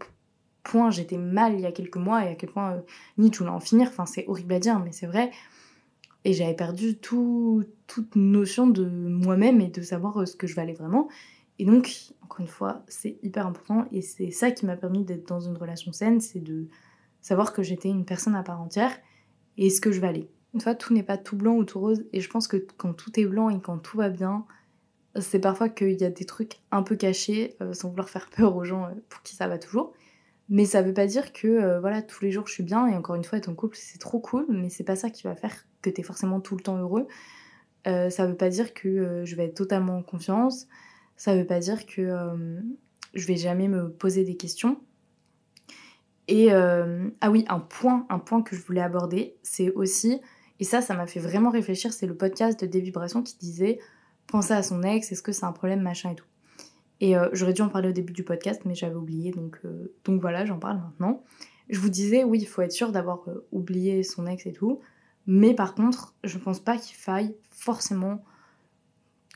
point 0.63 0.91
j'étais 0.91 1.17
mal 1.17 1.55
il 1.55 1.61
y 1.61 1.67
a 1.67 1.73
quelques 1.73 1.97
mois 1.97 2.25
et 2.25 2.29
à 2.29 2.35
quel 2.35 2.51
point 2.51 2.73
euh, 2.73 2.81
Nietzsche 3.19 3.39
voulait 3.39 3.51
en 3.51 3.61
finir. 3.61 3.89
Enfin, 3.89 4.07
c'est 4.07 4.27
horrible 4.27 4.55
à 4.55 4.59
dire, 4.59 4.79
mais 4.79 4.93
c'est 4.93 5.07
vrai. 5.07 5.31
Et 6.27 6.33
j'avais 6.33 6.55
perdu 6.55 6.97
tout, 6.97 7.63
toute 7.87 8.17
notion 8.17 8.67
de 8.67 8.85
moi-même 8.85 9.61
et 9.61 9.69
de 9.69 9.81
savoir 9.81 10.21
euh, 10.21 10.27
ce 10.27 10.35
que 10.35 10.49
je 10.49 10.57
valais 10.57 10.73
vraiment. 10.73 11.07
Et 11.61 11.65
donc, 11.65 12.13
encore 12.21 12.41
une 12.41 12.49
fois, 12.49 12.83
c'est 12.89 13.17
hyper 13.23 13.47
important. 13.47 13.87
Et 13.93 14.03
c'est 14.03 14.33
ça 14.33 14.51
qui 14.51 14.67
m'a 14.67 14.77
permis 14.77 15.05
d'être 15.05 15.29
dans 15.29 15.39
une 15.39 15.57
relation 15.57 15.93
saine, 15.93 16.21
c'est 16.21 16.41
de 16.41 16.67
savoir 17.21 17.53
que 17.53 17.63
j'étais 17.63 17.89
une 17.91 18.05
personne 18.05 18.35
à 18.35 18.43
part 18.43 18.61
entière 18.61 18.91
et 19.57 19.71
ce 19.71 19.81
que 19.81 19.93
je 19.93 20.01
valais. 20.01 20.29
Une 20.53 20.61
fois, 20.61 20.75
tout 20.75 20.93
n'est 20.93 21.05
pas 21.05 21.17
tout 21.17 21.37
blanc 21.37 21.55
ou 21.55 21.63
tout 21.63 21.79
rose. 21.79 22.05
Et 22.13 22.21
je 22.21 22.29
pense 22.29 22.49
que 22.49 22.57
quand 22.77 22.93
tout 22.93 23.21
est 23.21 23.27
blanc 23.27 23.49
et 23.49 23.61
quand 23.61 23.79
tout 23.79 23.97
va 23.97 24.09
bien, 24.09 24.47
c'est 25.21 25.39
parfois 25.39 25.69
qu'il 25.69 25.93
y 25.93 26.05
a 26.05 26.11
des 26.11 26.27
trucs 26.27 26.59
un 26.73 26.83
peu 26.83 26.97
cachés, 26.97 27.55
euh, 27.63 27.73
sans 27.73 27.91
vouloir 27.91 28.09
faire 28.09 28.29
peur 28.31 28.57
aux 28.57 28.65
gens 28.65 28.87
euh, 28.87 28.95
pour 29.11 29.23
qui 29.23 29.37
ça 29.37 29.47
va 29.47 29.59
toujours. 29.59 29.93
Mais 30.49 30.65
ça 30.65 30.83
veut 30.83 30.95
pas 30.95 31.07
dire 31.07 31.33
que 31.33 31.49
euh, 31.49 31.81
voilà 31.81 32.03
tous 32.03 32.23
les 32.23 32.31
jours 32.31 32.47
je 32.47 32.53
suis 32.53 32.63
bien 32.63 32.87
et 32.87 32.95
encore 32.95 33.17
une 33.17 33.25
fois 33.25 33.39
être 33.39 33.49
en 33.49 33.55
couple 33.55 33.77
c'est 33.77 33.99
trop 33.99 34.21
cool, 34.21 34.47
mais 34.49 34.69
c'est 34.69 34.85
pas 34.85 34.97
ça 34.97 35.11
qui 35.11 35.25
va 35.25 35.35
faire 35.35 35.67
que 35.83 35.91
t'es 35.91 36.03
forcément 36.03 36.41
tout 36.41 36.57
le 36.57 36.63
temps 36.63 36.79
heureux. 36.79 37.07
Euh, 37.87 38.11
ça 38.11 38.27
veut 38.27 38.37
pas 38.37 38.49
dire 38.49 38.75
que 38.75 38.89
euh, 38.89 39.25
je 39.25 39.37
vais 39.37 39.47
être 39.47 39.55
totalement 39.55 39.99
en 39.99 40.03
confiance. 40.03 40.67
Ça 41.17 41.35
veut 41.37 41.47
pas 41.47 41.61
dire 41.61 41.87
que 41.87 42.15
je 43.15 43.27
vais 43.27 43.37
jamais 43.37 43.69
me 43.69 43.91
poser 43.91 44.23
des 44.25 44.37
questions. 44.37 44.79
Et 46.29 46.53
ah 46.53 47.31
oui, 47.31 47.47
un 47.49 47.61
point, 47.61 48.07
un 48.11 48.19
point 48.19 48.43
que 48.43 48.55
je 48.55 48.61
voulais 48.61 48.83
aborder, 48.83 49.37
c'est 49.43 49.71
aussi 49.71 50.21
et 50.59 50.65
ça, 50.65 50.81
ça 50.81 50.95
m'a 50.95 51.07
fait 51.07 51.21
vraiment 51.21 51.51
réfléchir. 51.51 51.93
C'est 51.93 52.07
le 52.07 52.17
podcast 52.17 52.61
de 52.61 52.67
Dévibration 52.67 53.23
qui 53.23 53.37
disait 53.39 53.79
penser 54.27 54.53
à 54.53 54.63
son 54.63 54.83
ex, 54.83 55.13
est-ce 55.13 55.23
que 55.23 55.33
c'est 55.33 55.45
un 55.45 55.53
problème 55.53 55.83
machin 55.83 56.11
et 56.11 56.15
tout? 56.15 56.27
Et 57.01 57.17
euh, 57.17 57.29
j'aurais 57.33 57.53
dû 57.53 57.63
en 57.63 57.69
parler 57.69 57.91
au 57.91 57.93
début 57.93 58.13
du 58.13 58.25
podcast, 58.25 58.63
mais 58.65 58.75
j'avais 58.75 58.95
oublié, 58.95 59.31
donc, 59.31 59.59
euh, 59.65 59.93
donc 60.05 60.21
voilà, 60.21 60.45
j'en 60.47 60.59
parle 60.59 60.79
maintenant. 60.79 61.23
Je 61.69 61.79
vous 61.79 61.91
disais, 61.91 62.25
oui, 62.25 62.39
il 62.41 62.47
faut 62.47 62.63
être 62.63 62.73
sûr 62.73 62.93
d'avoir 62.93 63.29
euh, 63.29 63.47
oublié 63.53 64.03
son 64.03 64.27
ex 64.27 64.47
et 64.47 64.53
tout, 64.53 64.81
mais 65.27 65.55
par 65.55 65.75
contre, 65.75 66.15
je 66.25 66.39
pense 66.39 66.61
pas 66.61 66.79
qu'il 66.79 66.97
faille 66.97 67.35
forcément 67.51 68.25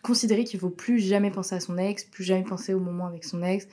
considérer 0.03 0.45
qu'il 0.45 0.59
faut 0.59 0.71
plus 0.71 0.99
jamais 0.99 1.31
penser 1.31 1.55
à 1.55 1.61
son 1.61 1.77
ex, 1.77 2.05
plus 2.05 2.25
jamais 2.25 2.45
penser 2.45 2.73
au 2.73 2.81
moment 2.81 3.07
avec 3.07 3.25
son 3.25 3.43
ex, 3.43 3.69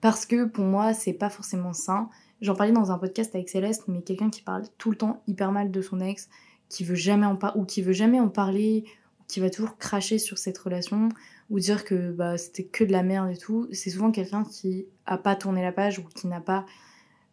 parce 0.00 0.26
que 0.26 0.46
pour 0.46 0.64
moi, 0.64 0.94
c'est 0.94 1.12
pas 1.12 1.30
forcément 1.30 1.72
sain. 1.72 2.08
J'en 2.40 2.54
parlais 2.54 2.72
dans 2.72 2.90
un 2.90 2.98
podcast 2.98 3.34
avec 3.34 3.48
Céleste, 3.48 3.84
mais 3.86 4.02
quelqu'un 4.02 4.30
qui 4.30 4.42
parle 4.42 4.64
tout 4.78 4.90
le 4.90 4.96
temps 4.96 5.22
hyper 5.28 5.52
mal 5.52 5.70
de 5.70 5.82
son 5.82 6.00
ex, 6.00 6.28
qui 6.68 6.84
veut 6.84 6.94
jamais 6.96 7.26
en 7.26 7.36
parler, 7.36 7.60
ou 7.60 7.64
qui 7.64 7.82
veut 7.82 7.92
jamais 7.92 8.18
en 8.18 8.28
parler, 8.28 8.84
qui 9.30 9.40
va 9.40 9.50
toujours 9.50 9.78
cracher 9.78 10.18
sur 10.18 10.38
cette 10.38 10.58
relation, 10.58 11.08
ou 11.50 11.58
dire 11.58 11.84
que 11.84 12.12
bah, 12.12 12.38
c'était 12.38 12.64
que 12.64 12.84
de 12.84 12.92
la 12.92 13.02
merde 13.02 13.30
et 13.30 13.36
tout, 13.36 13.68
c'est 13.72 13.90
souvent 13.90 14.10
quelqu'un 14.10 14.44
qui 14.44 14.86
a 15.06 15.18
pas 15.18 15.36
tourné 15.36 15.62
la 15.62 15.72
page 15.72 15.98
ou 15.98 16.04
qui 16.14 16.26
n'a 16.26 16.40
pas 16.40 16.66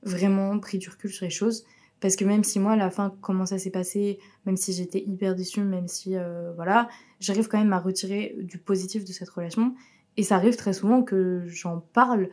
vraiment 0.04 0.58
pris 0.60 0.78
du 0.78 0.90
recul 0.90 1.12
sur 1.12 1.26
les 1.26 1.32
choses. 1.32 1.66
Parce 2.00 2.16
que 2.16 2.26
même 2.26 2.44
si 2.44 2.60
moi, 2.60 2.74
à 2.74 2.76
la 2.76 2.92
fin, 2.92 3.16
comment 3.22 3.46
ça 3.46 3.58
s'est 3.58 3.72
passé, 3.72 4.20
même 4.46 4.58
si 4.58 4.74
j'étais 4.74 5.00
hyper 5.00 5.36
déçue, 5.36 5.62
même 5.62 5.88
si, 5.88 6.16
euh, 6.16 6.52
voilà, 6.54 6.90
j'arrive 7.20 7.48
quand 7.48 7.58
même 7.58 7.74
à 7.74 7.80
retirer 7.80 8.36
du 8.40 8.60
positif 8.60 9.04
de 9.04 9.12
cette 9.12 9.30
relation. 9.30 9.74
Et 10.16 10.24
ça 10.24 10.36
arrive 10.36 10.56
très 10.56 10.74
souvent 10.74 11.02
que 11.02 11.44
j'en 11.48 11.80
parle 11.80 12.30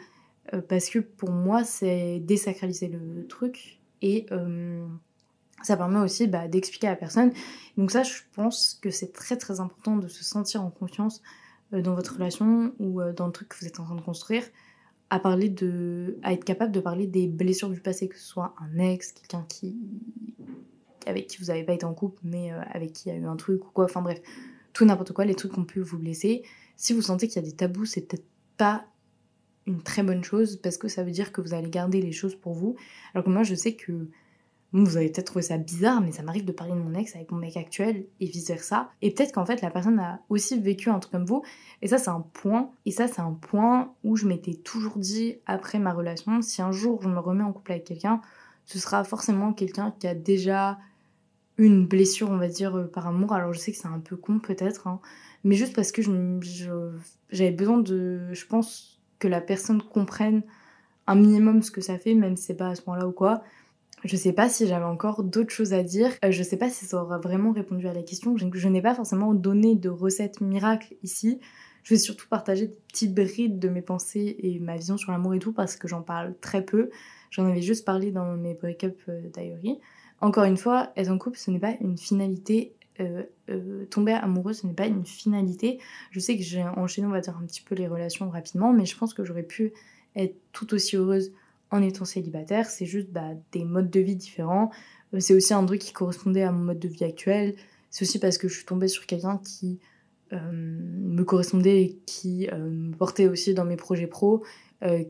euh, 0.53 0.61
parce 0.61 0.91
que 0.91 0.99
pour 0.99 1.31
moi, 1.31 1.65
c'est 1.65 2.21
désacraliser 2.21 2.89
le 2.89 3.27
truc. 3.27 3.81
Et 4.03 4.27
euh, 4.33 4.87
ça 5.65 5.77
permet 5.77 5.99
aussi 5.99 6.27
bah, 6.27 6.49
d'expliquer 6.49 6.89
à 6.89 6.91
la 6.91 6.97
personne. 6.97 7.33
Donc 7.77 7.91
ça, 7.91 8.03
je 8.03 8.21
pense 8.35 8.79
que 8.81 8.91
c'est 8.91 9.13
très 9.13 9.37
très 9.37 9.61
important 9.61 9.97
de 9.97 10.09
se 10.09 10.23
sentir 10.23 10.63
en 10.63 10.71
confiance 10.71 11.23
euh, 11.73 11.83
dans 11.83 11.95
votre 11.95 12.15
relation 12.15 12.75
ou 12.79 13.01
euh, 13.01 13.13
dans 13.13 13.27
le 13.27 13.33
truc 13.33 13.49
que 13.49 13.57
vous 13.61 13.67
êtes 13.67 13.81
en 13.81 13.85
train 13.85 13.95
de 13.95 14.01
construire, 14.01 14.45
à 15.11 15.19
parler 15.19 15.49
de, 15.49 16.19
à 16.23 16.33
être 16.33 16.45
capable 16.45 16.73
de 16.73 16.81
parler 16.81 17.07
des 17.07 17.27
blessures 17.27 17.71
du 17.71 17.81
passé, 17.81 18.09
que 18.09 18.19
ce 18.19 18.25
soit 18.27 18.55
un 18.61 18.79
ex, 18.79 19.13
quelqu'un 19.13 19.45
qui 19.49 19.77
avec 21.07 21.27
qui 21.27 21.39
vous 21.39 21.47
n'avez 21.47 21.65
pas 21.65 21.75
été 21.75 21.85
en 21.85 21.95
couple, 21.95 22.21
mais 22.25 22.53
euh, 22.53 22.61
avec 22.73 22.93
qui 22.93 23.09
il 23.09 23.15
y 23.15 23.17
a 23.17 23.19
eu 23.19 23.27
un 23.27 23.37
truc 23.37 23.65
ou 23.67 23.71
quoi. 23.71 23.85
Enfin 23.85 24.03
bref, 24.03 24.21
tout 24.73 24.85
n'importe 24.85 25.13
quoi, 25.13 25.25
les 25.25 25.35
trucs 25.35 25.53
qu'on 25.53 25.65
peut 25.65 25.81
vous 25.81 25.99
blesser. 25.99 26.43
Si 26.77 26.93
vous 26.93 27.03
sentez 27.03 27.29
qu'il 27.29 27.37
y 27.37 27.45
a 27.45 27.49
des 27.49 27.55
tabous, 27.55 27.85
c'est 27.85 28.03
peut-être 28.03 28.27
pas 28.57 28.87
une 29.67 29.83
très 29.83 30.03
bonne 30.03 30.25
chose 30.25 30.57
parce 30.57 30.77
que 30.77 30.89
ça 30.89 31.03
veut 31.03 31.11
dire 31.11 31.33
que 31.33 31.41
vous 31.41 31.55
allez 31.55 31.71
garder 31.71 32.01
les 32.01 32.13
choses 32.13 32.35
pour 32.35 32.55
vous. 32.55 32.77
Alors 33.15 33.25
que 33.25 33.31
moi, 33.31 33.43
je 33.43 33.55
sais 33.55 33.75
que 33.75 34.09
vous 34.83 34.97
avez 34.97 35.09
peut-être 35.09 35.27
trouvé 35.27 35.43
ça 35.43 35.57
bizarre, 35.57 36.01
mais 36.01 36.11
ça 36.11 36.25
m'arrive 36.25 36.45
de 36.45 36.51
parler 36.53 36.73
de 36.73 36.79
mon 36.79 36.95
ex 36.95 37.15
avec 37.15 37.31
mon 37.31 37.39
mec 37.39 37.57
actuel 37.57 38.07
et 38.19 38.27
vice 38.27 38.49
versa. 38.49 38.91
Et 39.03 39.13
peut-être 39.13 39.33
qu'en 39.33 39.47
fait, 39.47 39.63
la 39.63 39.71
personne 39.71 40.01
a 40.01 40.21
aussi 40.31 40.59
vécu 40.61 40.91
un 40.91 40.99
truc 40.99 41.13
comme 41.13 41.27
vous. 41.27 41.45
Et 41.81 41.87
ça, 41.87 41.99
c'est 41.99 42.11
un 42.11 42.21
point. 42.33 42.71
Et 42.85 42.91
ça, 42.91 43.07
c'est 43.07 43.21
un 43.21 43.33
point 43.33 43.95
où 44.03 44.17
je 44.17 44.27
m'étais 44.27 44.55
toujours 44.55 44.99
dit 44.99 45.37
après 45.47 45.79
ma 45.79 45.93
relation, 45.93 46.43
si 46.43 46.61
un 46.61 46.73
jour 46.73 47.01
je 47.03 47.09
me 47.09 47.21
remets 47.21 47.45
en 47.45 47.53
couple 47.53 47.71
avec 47.71 47.85
quelqu'un, 47.85 48.21
ce 48.65 48.81
sera 48.81 49.05
forcément 49.05 49.53
quelqu'un 49.53 49.95
qui 49.99 50.09
a 50.09 50.15
déjà 50.15 50.79
une 51.57 51.87
blessure, 51.87 52.31
on 52.31 52.39
va 52.39 52.49
dire, 52.49 52.77
euh, 52.77 52.85
par 52.85 53.07
amour. 53.07 53.33
Alors 53.33 53.53
je 53.53 53.61
sais 53.61 53.71
que 53.71 53.79
c'est 53.79 53.87
un 53.87 54.01
peu 54.01 54.17
con 54.17 54.41
peut-être, 54.41 54.89
hein, 54.89 55.01
mais 55.45 55.55
juste 55.55 55.75
parce 55.75 55.93
que 55.93 56.03
j'avais 57.31 57.53
besoin 57.53 57.79
de, 57.79 58.33
je 58.33 58.47
pense, 58.47 59.01
que 59.21 59.29
la 59.29 59.41
personne 59.41 59.81
comprenne 59.83 60.43
un 61.07 61.15
minimum 61.15 61.63
ce 61.63 61.71
que 61.71 61.81
ça 61.81 61.99
fait, 61.99 62.15
même 62.15 62.37
si 62.37 62.45
c'est 62.45 62.55
pas 62.55 62.71
à 62.71 62.75
ce 62.75 62.83
moment-là 62.87 63.07
ou 63.07 63.13
quoi. 63.13 63.45
Je 64.05 64.17
sais 64.17 64.33
pas 64.35 64.51
si 64.51 64.67
j'avais 64.67 64.85
encore 64.85 65.23
d'autres 65.25 65.53
choses 65.53 65.73
à 65.73 65.83
dire. 65.83 66.11
Euh, 66.25 66.31
je 66.31 66.43
sais 66.43 66.59
pas 66.59 66.69
si 66.69 66.85
ça 66.85 67.03
aura 67.03 67.19
vraiment 67.19 67.53
répondu 67.53 67.89
à 67.89 67.95
la 67.95 68.03
question. 68.03 68.37
Je, 68.37 68.69
n'ai 68.69 68.83
pas 68.83 68.95
forcément 68.95 69.33
donné 69.33 69.77
de 69.77 69.89
recette 69.89 70.41
miracle 70.41 70.95
ici. 71.03 71.41
Je 71.85 71.95
vais 71.95 71.99
surtout 71.99 72.29
partager 72.29 72.69
des 72.69 72.77
petits 72.89 73.09
brides 73.09 73.59
de 73.59 73.69
mes 73.69 73.83
pensées 73.83 74.37
et 74.41 74.59
ma 74.59 74.77
vision 74.77 74.97
sur 74.97 75.13
l'amour 75.13 75.35
et 75.35 75.39
tout 75.39 75.53
parce 75.53 75.77
que 75.77 75.89
j'en 75.89 76.03
parle 76.03 76.35
très 76.41 76.65
peu. 76.65 76.91
J'en 77.31 77.47
avais 77.47 77.63
juste 77.63 77.85
parlé 77.85 78.11
dans 78.11 78.37
mes 78.37 78.55
break-up 78.55 78.99
euh, 79.09 79.29
diary. 79.33 79.81
Encore 80.21 80.45
une 80.45 80.57
fois, 80.57 80.93
être 80.97 81.11
en 81.11 81.19
couple, 81.19 81.39
ce 81.39 81.51
n'est 81.51 81.59
pas 81.59 81.75
une 81.81 81.99
finalité. 81.99 82.75
Euh, 83.01 83.25
euh, 83.51 83.87
tomber 83.87 84.13
amoureux, 84.13 84.53
ce 84.53 84.67
n'est 84.67 84.73
pas 84.73 84.87
une 84.87 85.05
finalité. 85.05 85.79
Je 86.11 86.21
sais 86.21 86.37
que 86.37 86.43
j'ai 86.43 86.63
enchaîné, 86.63 87.07
on 87.07 87.11
va 87.11 87.21
dire, 87.21 87.37
un 87.37 87.45
petit 87.45 87.61
peu 87.61 87.75
les 87.75 87.89
relations 87.89 88.31
rapidement, 88.31 88.73
mais 88.73 88.87
je 88.87 88.97
pense 88.97 89.15
que 89.15 89.25
j'aurais 89.25 89.43
pu 89.43 89.73
être 90.15 90.37
tout 90.53 90.73
aussi 90.75 90.97
heureuse 90.97 91.33
en 91.71 91.83
étant 91.83 92.05
célibataire. 92.05 92.69
C'est 92.69 92.87
juste 92.87 93.11
bah, 93.11 93.31
des 93.53 93.65
modes 93.65 93.91
de 93.91 94.01
vie 94.01 94.17
différents. 94.17 94.71
Euh, 95.13 95.21
c'est 95.21 95.35
aussi 95.35 95.55
un 95.55 95.65
truc 95.65 95.81
qui 95.81 95.93
correspondait 95.93 96.43
à 96.43 96.53
mon 96.53 96.65
mode 96.65 96.79
de 96.79 96.89
vie 96.89 97.05
actuel. 97.05 97.55
C'est 97.91 98.05
aussi 98.05 98.19
parce 98.19 98.39
que 98.39 98.49
je 98.49 98.55
suis 98.55 98.67
tombée 98.67 98.89
sur 98.89 99.07
quelqu'un 99.07 99.39
qui 99.39 99.79
me 100.33 101.23
correspondait 101.23 101.83
et 101.83 101.99
qui 102.07 102.49
me 102.53 102.93
portait 102.97 103.29
aussi 103.29 103.55
dans 103.55 103.65
mes 103.65 103.77
projets 103.77 104.09
pro, 104.09 104.43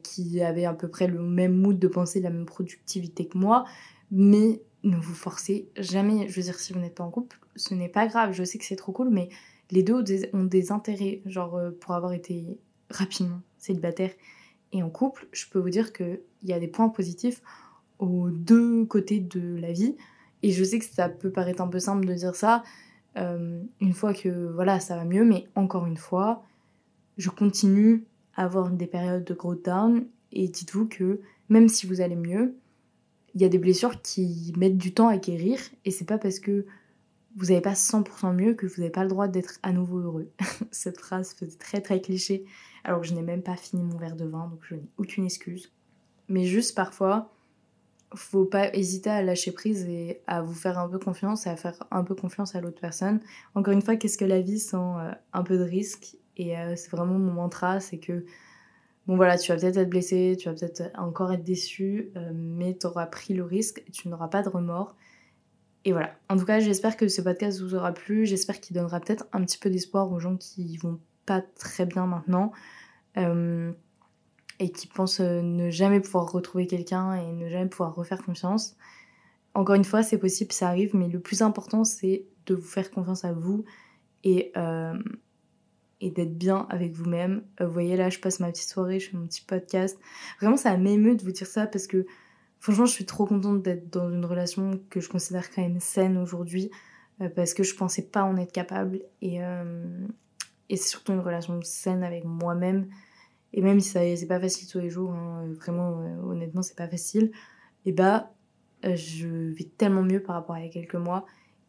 qui 0.03 0.43
avait 0.43 0.67
à 0.67 0.75
peu 0.75 0.89
près 0.89 1.07
le 1.07 1.23
même 1.23 1.55
mood 1.55 1.79
de 1.79 1.89
penser, 1.89 2.21
la 2.21 2.29
même 2.29 2.45
productivité 2.45 3.27
que 3.27 3.39
moi. 3.39 3.65
Mais 4.11 4.61
ne 4.85 4.97
vous 4.97 5.15
forcez 5.15 5.69
jamais. 5.77 6.29
Je 6.29 6.37
veux 6.37 6.43
dire, 6.43 6.59
si 6.59 6.73
vous 6.73 6.79
n'êtes 6.79 6.95
pas 6.95 7.05
en 7.05 7.11
couple, 7.11 7.39
ce 7.57 7.75
n'est 7.75 7.89
pas 7.89 8.07
grave. 8.07 8.33
Je 8.33 8.45
sais 8.45 8.59
que 8.59 8.65
c'est 8.65 8.77
trop 8.77 8.93
cool, 8.93 9.11
mais 9.11 9.29
les 9.71 9.83
deux 9.83 9.95
ont 10.33 10.45
des, 10.45 10.73
intérêts. 10.73 11.23
Genre, 11.27 11.57
euh, 11.57 11.71
pour 11.71 11.95
avoir 11.95 12.13
été 12.13 12.59
rapidement 12.91 13.41
célibataire 13.59 14.11
et 14.75 14.83
en 14.83 14.91
couple, 14.91 15.29
je 15.33 15.47
peux 15.49 15.61
vous 15.61 15.71
dire 15.71 15.93
qu'il 15.93 16.21
y 16.43 16.53
a 16.53 16.59
des 16.59 16.69
points 16.69 16.89
positifs 16.89 17.41
aux 18.01 18.29
deux 18.31 18.85
côtés 18.85 19.21
de 19.21 19.57
la 19.57 19.73
vie. 19.73 19.97
Et 20.43 20.51
je 20.51 20.65
sais 20.65 20.81
que 20.81 20.85
ça 20.85 21.09
peut 21.09 21.31
paraître 21.31 21.63
un 21.63 21.69
peu 21.69 21.79
simple 21.79 22.05
de 22.05 22.13
dire 22.13 22.35
ça 22.35 22.65
euh, 23.17 23.63
une 23.81 23.93
fois 23.93 24.13
que 24.13 24.51
voilà, 24.53 24.81
ça 24.81 24.97
va 24.97 25.05
mieux, 25.05 25.25
mais 25.25 25.47
encore 25.55 25.87
une 25.87 25.97
fois, 25.97 26.43
je 27.17 27.31
continue 27.31 28.05
à 28.35 28.45
avoir 28.45 28.69
des 28.69 28.89
périodes 28.89 29.23
de 29.23 29.33
growth 29.33 29.65
down. 29.65 30.07
Et 30.33 30.49
dites-vous 30.49 30.89
que 30.89 31.21
même 31.49 31.69
si 31.69 31.87
vous 31.87 32.01
allez 32.01 32.17
mieux, 32.17 32.57
il 33.37 33.43
y 33.43 33.45
a 33.45 33.49
des 33.49 33.59
blessures 33.59 34.03
qui 34.03 34.53
mettent 34.57 34.77
du 34.77 34.93
temps 34.93 35.09
à 35.09 35.19
guérir 35.19 35.61
et 35.85 35.93
c'est 35.93 36.05
pas 36.05 36.19
parce 36.19 36.41
que 36.41 36.67
vous 37.37 37.47
n'avez 37.47 37.61
pas 37.61 37.75
100% 37.75 38.35
mieux 38.35 38.55
que 38.55 38.67
vous 38.67 38.81
n'avez 38.81 38.91
pas 38.91 39.03
le 39.03 39.09
droit 39.09 39.29
d'être 39.29 39.59
à 39.63 39.73
nouveau 39.73 39.99
heureux. 39.99 40.31
Cette 40.71 40.99
phrase 40.99 41.35
fait 41.35 41.47
très 41.59 41.81
très 41.81 42.01
cliché 42.01 42.45
alors 42.85 43.01
que 43.01 43.07
je 43.07 43.15
n'ai 43.15 43.23
même 43.23 43.43
pas 43.43 43.57
fini 43.57 43.83
mon 43.83 43.97
verre 43.97 44.17
de 44.17 44.25
vin 44.25 44.49
donc 44.49 44.61
je 44.63 44.77
n'ai 44.77 44.89
aucune 44.99 45.25
excuse. 45.25 45.73
Mais 46.29 46.45
juste 46.45 46.75
parfois, 46.75 47.33
faut 48.15 48.45
pas 48.45 48.73
hésiter 48.75 49.11
à 49.11 49.23
lâcher 49.23 49.53
prise 49.53 49.85
et 49.85 50.23
à 50.27 50.43
vous 50.43 50.55
faire 50.55 50.79
un 50.79 50.89
peu 50.89 50.99
confiance 50.99 51.47
et 51.47 51.51
à 51.51 51.57
faire 51.57 51.83
un 51.91 52.05
peu 52.05 52.15
confiance 52.15 52.55
à 52.55 52.61
l'autre 52.61 52.81
personne. 52.81 53.21
Encore 53.55 53.73
une 53.73 53.83
fois, 53.83 53.97
qu'est-ce 53.97 54.19
que 54.19 54.25
la 54.25 54.41
vie 54.41 54.61
sans 54.61 54.99
euh, 54.99 55.11
un 55.33 55.43
peu 55.43 55.59
de 55.59 55.65
risque? 55.65 56.17
Et 56.37 56.57
euh, 56.57 56.75
c'est 56.77 56.91
vraiment 56.91 57.19
mon 57.19 57.33
mantra, 57.33 57.81
c'est 57.81 57.99
que 57.99 58.25
Bon 59.07 59.17
voilà, 59.17 59.37
tu 59.37 59.53
vas 59.53 59.59
peut-être 59.59 59.77
être 59.77 59.91
blessé, 59.91 60.35
tu 60.39 60.49
vas 60.49 60.55
peut-être 60.55 60.91
encore 60.97 61.31
être 61.31 61.45
déçu, 61.45 62.11
euh, 62.17 62.31
mais 62.35 62.75
tu 62.75 62.87
auras 62.87 63.05
pris 63.05 63.35
le 63.35 63.45
risque, 63.45 63.85
tu 63.93 64.09
n'auras 64.09 64.29
pas 64.29 64.43
de 64.43 64.49
remords. 64.49 64.97
Et 65.85 65.93
voilà. 65.93 66.15
En 66.29 66.37
tout 66.37 66.45
cas, 66.45 66.61
j'espère 66.61 66.97
que 66.97 67.09
ce 67.09 67.21
podcast 67.21 67.61
vous 67.61 67.75
aura 67.75 67.93
plu, 67.93 68.27
j'espère 68.27 68.61
qu'il 68.61 68.77
donnera 68.77 69.01
peut-être 69.01 69.27
un 69.33 69.45
petit 69.45 69.59
peu 69.59 69.71
d'espoir 69.71 70.11
aux 70.11 70.19
gens 70.19 70.37
qui 70.37 70.77
vont 70.79 70.99
pas 71.27 71.43
très 71.43 71.87
bien 71.87 72.07
maintenant 72.07 72.53
euh, 73.17 73.73
et 74.61 74.71
qui 74.71 74.87
pensent 74.87 75.21
euh, 75.21 75.43
ne 75.43 75.71
jamais 75.71 76.01
pouvoir 76.01 76.31
retrouver 76.33 76.67
quelqu'un 76.67 77.15
et 77.15 77.33
ne 77.33 77.49
jamais 77.49 77.69
pouvoir 77.69 77.95
refaire 77.95 78.23
confiance. 78.23 78.77
Encore 79.55 79.75
une 79.75 79.85
fois, 79.85 80.03
c'est 80.03 80.19
possible, 80.19 80.53
ça 80.53 80.69
arrive, 80.69 80.97
mais 80.97 81.09
le 81.09 81.21
plus 81.21 81.43
important, 81.43 81.85
c'est 81.85 82.25
de 82.47 82.55
vous 82.55 82.63
faire 82.63 82.91
confiance 82.91 83.25
à 83.25 83.33
vous 83.33 83.65
et 84.25 84.53
et 86.05 86.11
d'être 86.11 86.37
bien 86.37 86.67
avec 86.69 86.93
vous-même. 86.93 87.43
Euh, 87.61 87.67
vous 87.67 87.73
voyez, 87.73 87.97
là, 87.97 88.11
je 88.11 88.19
passe 88.19 88.39
ma 88.39 88.51
petite 88.51 88.69
soirée, 88.69 89.01
je 89.01 89.11
fais 89.11 89.17
mon 89.17 89.27
petit 89.27 89.41
podcast. 89.41 89.99
Vraiment, 90.39 90.57
ça 90.57 90.77
m'émeut 90.77 91.17
de 91.17 91.23
vous 91.23 91.33
dire 91.33 91.47
ça 91.47 91.67
parce 91.67 91.87
que 91.87 92.07
franchement, 92.65 92.87
je 92.87 92.93
suis 92.93 93.05
trop 93.05 93.27
contente 93.27 93.61
d'être 93.63 93.93
dans 93.93 94.11
une 94.11 94.25
relation 94.25 94.81
que 94.89 94.99
je 94.99 95.11
considère 95.11 95.51
quand 95.51 95.61
même 95.61 95.81
saine 95.81 96.17
aujourd'hui 96.17 96.71
euh, 97.21 97.29
parce 97.29 97.53
que 97.53 97.63
je 97.63 97.75
pensais 97.75 98.01
pas 98.01 98.25
en 98.25 98.39
être 98.39 98.53
capable 98.53 99.03
et, 99.21 99.45
euh, 99.45 99.85
et 100.71 100.77
c'est 100.79 100.89
surtout 100.89 101.13
une 101.13 101.21
relation 101.21 101.61
saine 101.63 102.03
avec 102.03 102.25
moi-même. 102.25 102.89
Et 103.53 103.61
même 103.61 103.81
si 103.81 103.91
c'est 103.91 104.27
pas 104.27 104.41
facile 104.41 104.67
tous 104.67 104.79
les 104.79 104.89
jours, 104.89 105.13
hein, 105.13 105.45
vraiment, 105.61 105.91
honnêtement, 106.25 106.63
c'est 106.63 106.75
pas 106.75 106.89
facile, 106.89 107.33
et 107.85 107.93
bah, 107.93 108.33
je 108.83 109.29
vais 109.29 109.65
tellement 109.77 110.03
mieux 110.03 110.23
par 110.23 110.35
rapport 110.35 110.57
à 110.57 110.61
il 110.61 110.65
y 110.65 110.69
a 110.69 110.73
quelques 110.73 110.95
mois. 110.95 111.27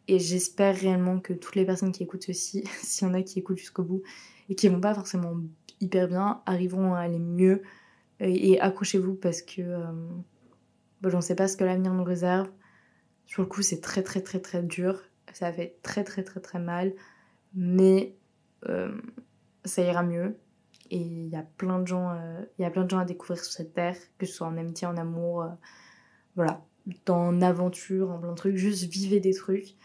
Et 0.08 0.18
j'espère 0.18 0.74
réellement 0.74 1.20
que 1.20 1.34
toutes 1.34 1.56
les 1.56 1.66
personnes 1.66 1.92
qui 1.92 2.04
écoutent 2.04 2.24
ceci, 2.24 2.64
s'il 2.82 3.06
y 3.06 3.10
en 3.10 3.14
a 3.14 3.20
qui 3.20 3.38
écoutent 3.38 3.58
jusqu'au 3.58 3.84
bout 3.84 4.02
et 4.48 4.54
qui 4.54 4.66
vont 4.68 4.80
pas 4.80 4.94
forcément 4.94 5.34
hyper 5.82 6.08
bien, 6.08 6.40
arriveront 6.46 6.94
à 6.94 7.00
aller 7.00 7.18
mieux. 7.18 7.60
Et, 8.18 8.58
accrochez-vous 8.58 9.14
parce 9.14 9.42
que 9.42 9.60
euh, 10.96 11.02
bon, 11.02 11.10
j'en 11.10 11.20
sais 11.20 11.34
pas 11.34 11.48
ce 11.48 11.56
que 11.56 11.64
l'avenir 11.64 11.92
nous 11.92 12.04
réserve. 12.04 12.48
Sur 13.26 13.42
le 13.42 13.48
coup, 13.48 13.62
c'est 13.62 13.80
très 13.80 14.02
très 14.02 14.20
très 14.20 14.40
très 14.40 14.62
dur. 14.62 15.00
Ça 15.32 15.52
fait 15.52 15.78
très 15.82 16.04
très 16.04 16.22
très 16.22 16.40
très 16.40 16.58
mal. 16.58 16.92
Mais 17.54 18.16
euh, 18.68 18.94
ça 19.64 19.82
ira 19.82 20.02
mieux. 20.02 20.36
Et 20.90 20.98
il 20.98 21.28
y 21.28 21.36
a 21.36 21.44
plein 21.56 21.80
de 21.80 21.86
gens, 21.86 22.10
euh, 22.10 22.44
il 22.58 22.62
y 22.62 22.64
a 22.64 22.70
plein 22.70 22.84
de 22.84 22.90
gens 22.90 22.98
à 22.98 23.04
découvrir 23.04 23.42
sur 23.42 23.52
cette 23.52 23.74
terre, 23.74 23.96
que 24.18 24.26
ce 24.26 24.32
soit 24.32 24.46
en 24.46 24.56
amitié, 24.56 24.86
en 24.86 24.96
amour, 24.96 25.44
voilà, 26.36 26.64
dans 27.06 27.40
aventure, 27.42 28.10
en 28.10 28.18
plein 28.18 28.30
de 28.30 28.36
trucs. 28.36 28.56
Juste 28.56 28.84
vivez 28.84 29.18
des 29.18 29.34
trucs. 29.34 29.76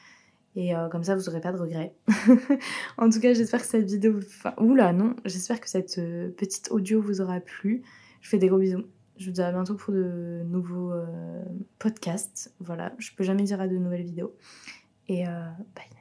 Et 0.55 0.75
euh, 0.75 0.89
comme 0.89 1.03
ça, 1.03 1.15
vous 1.15 1.23
n'aurez 1.23 1.39
pas 1.39 1.53
de 1.53 1.57
regrets. 1.57 1.95
en 2.97 3.09
tout 3.09 3.19
cas, 3.19 3.33
j'espère 3.33 3.61
que 3.61 3.67
cette 3.67 3.85
vidéo... 3.85 4.19
Oula, 4.57 4.91
non. 4.91 5.15
J'espère 5.23 5.61
que 5.61 5.69
cette 5.69 5.97
euh, 5.97 6.29
petite 6.29 6.71
audio 6.71 7.01
vous 7.01 7.21
aura 7.21 7.39
plu. 7.39 7.83
Je 8.21 8.29
fais 8.29 8.37
des 8.37 8.47
gros 8.47 8.59
bisous. 8.59 8.83
Je 9.21 9.27
vous 9.27 9.33
dis 9.33 9.41
à 9.41 9.51
bientôt 9.51 9.75
pour 9.75 9.93
de 9.93 10.41
nouveaux 10.45 10.91
euh, 10.91 11.43
podcasts. 11.77 12.51
Voilà, 12.59 12.91
je 12.97 13.11
peux 13.15 13.23
jamais 13.23 13.43
dire 13.43 13.61
à 13.61 13.67
de 13.67 13.77
nouvelles 13.77 14.01
vidéos. 14.01 14.35
Et 15.07 15.25
bye. 15.25 16.00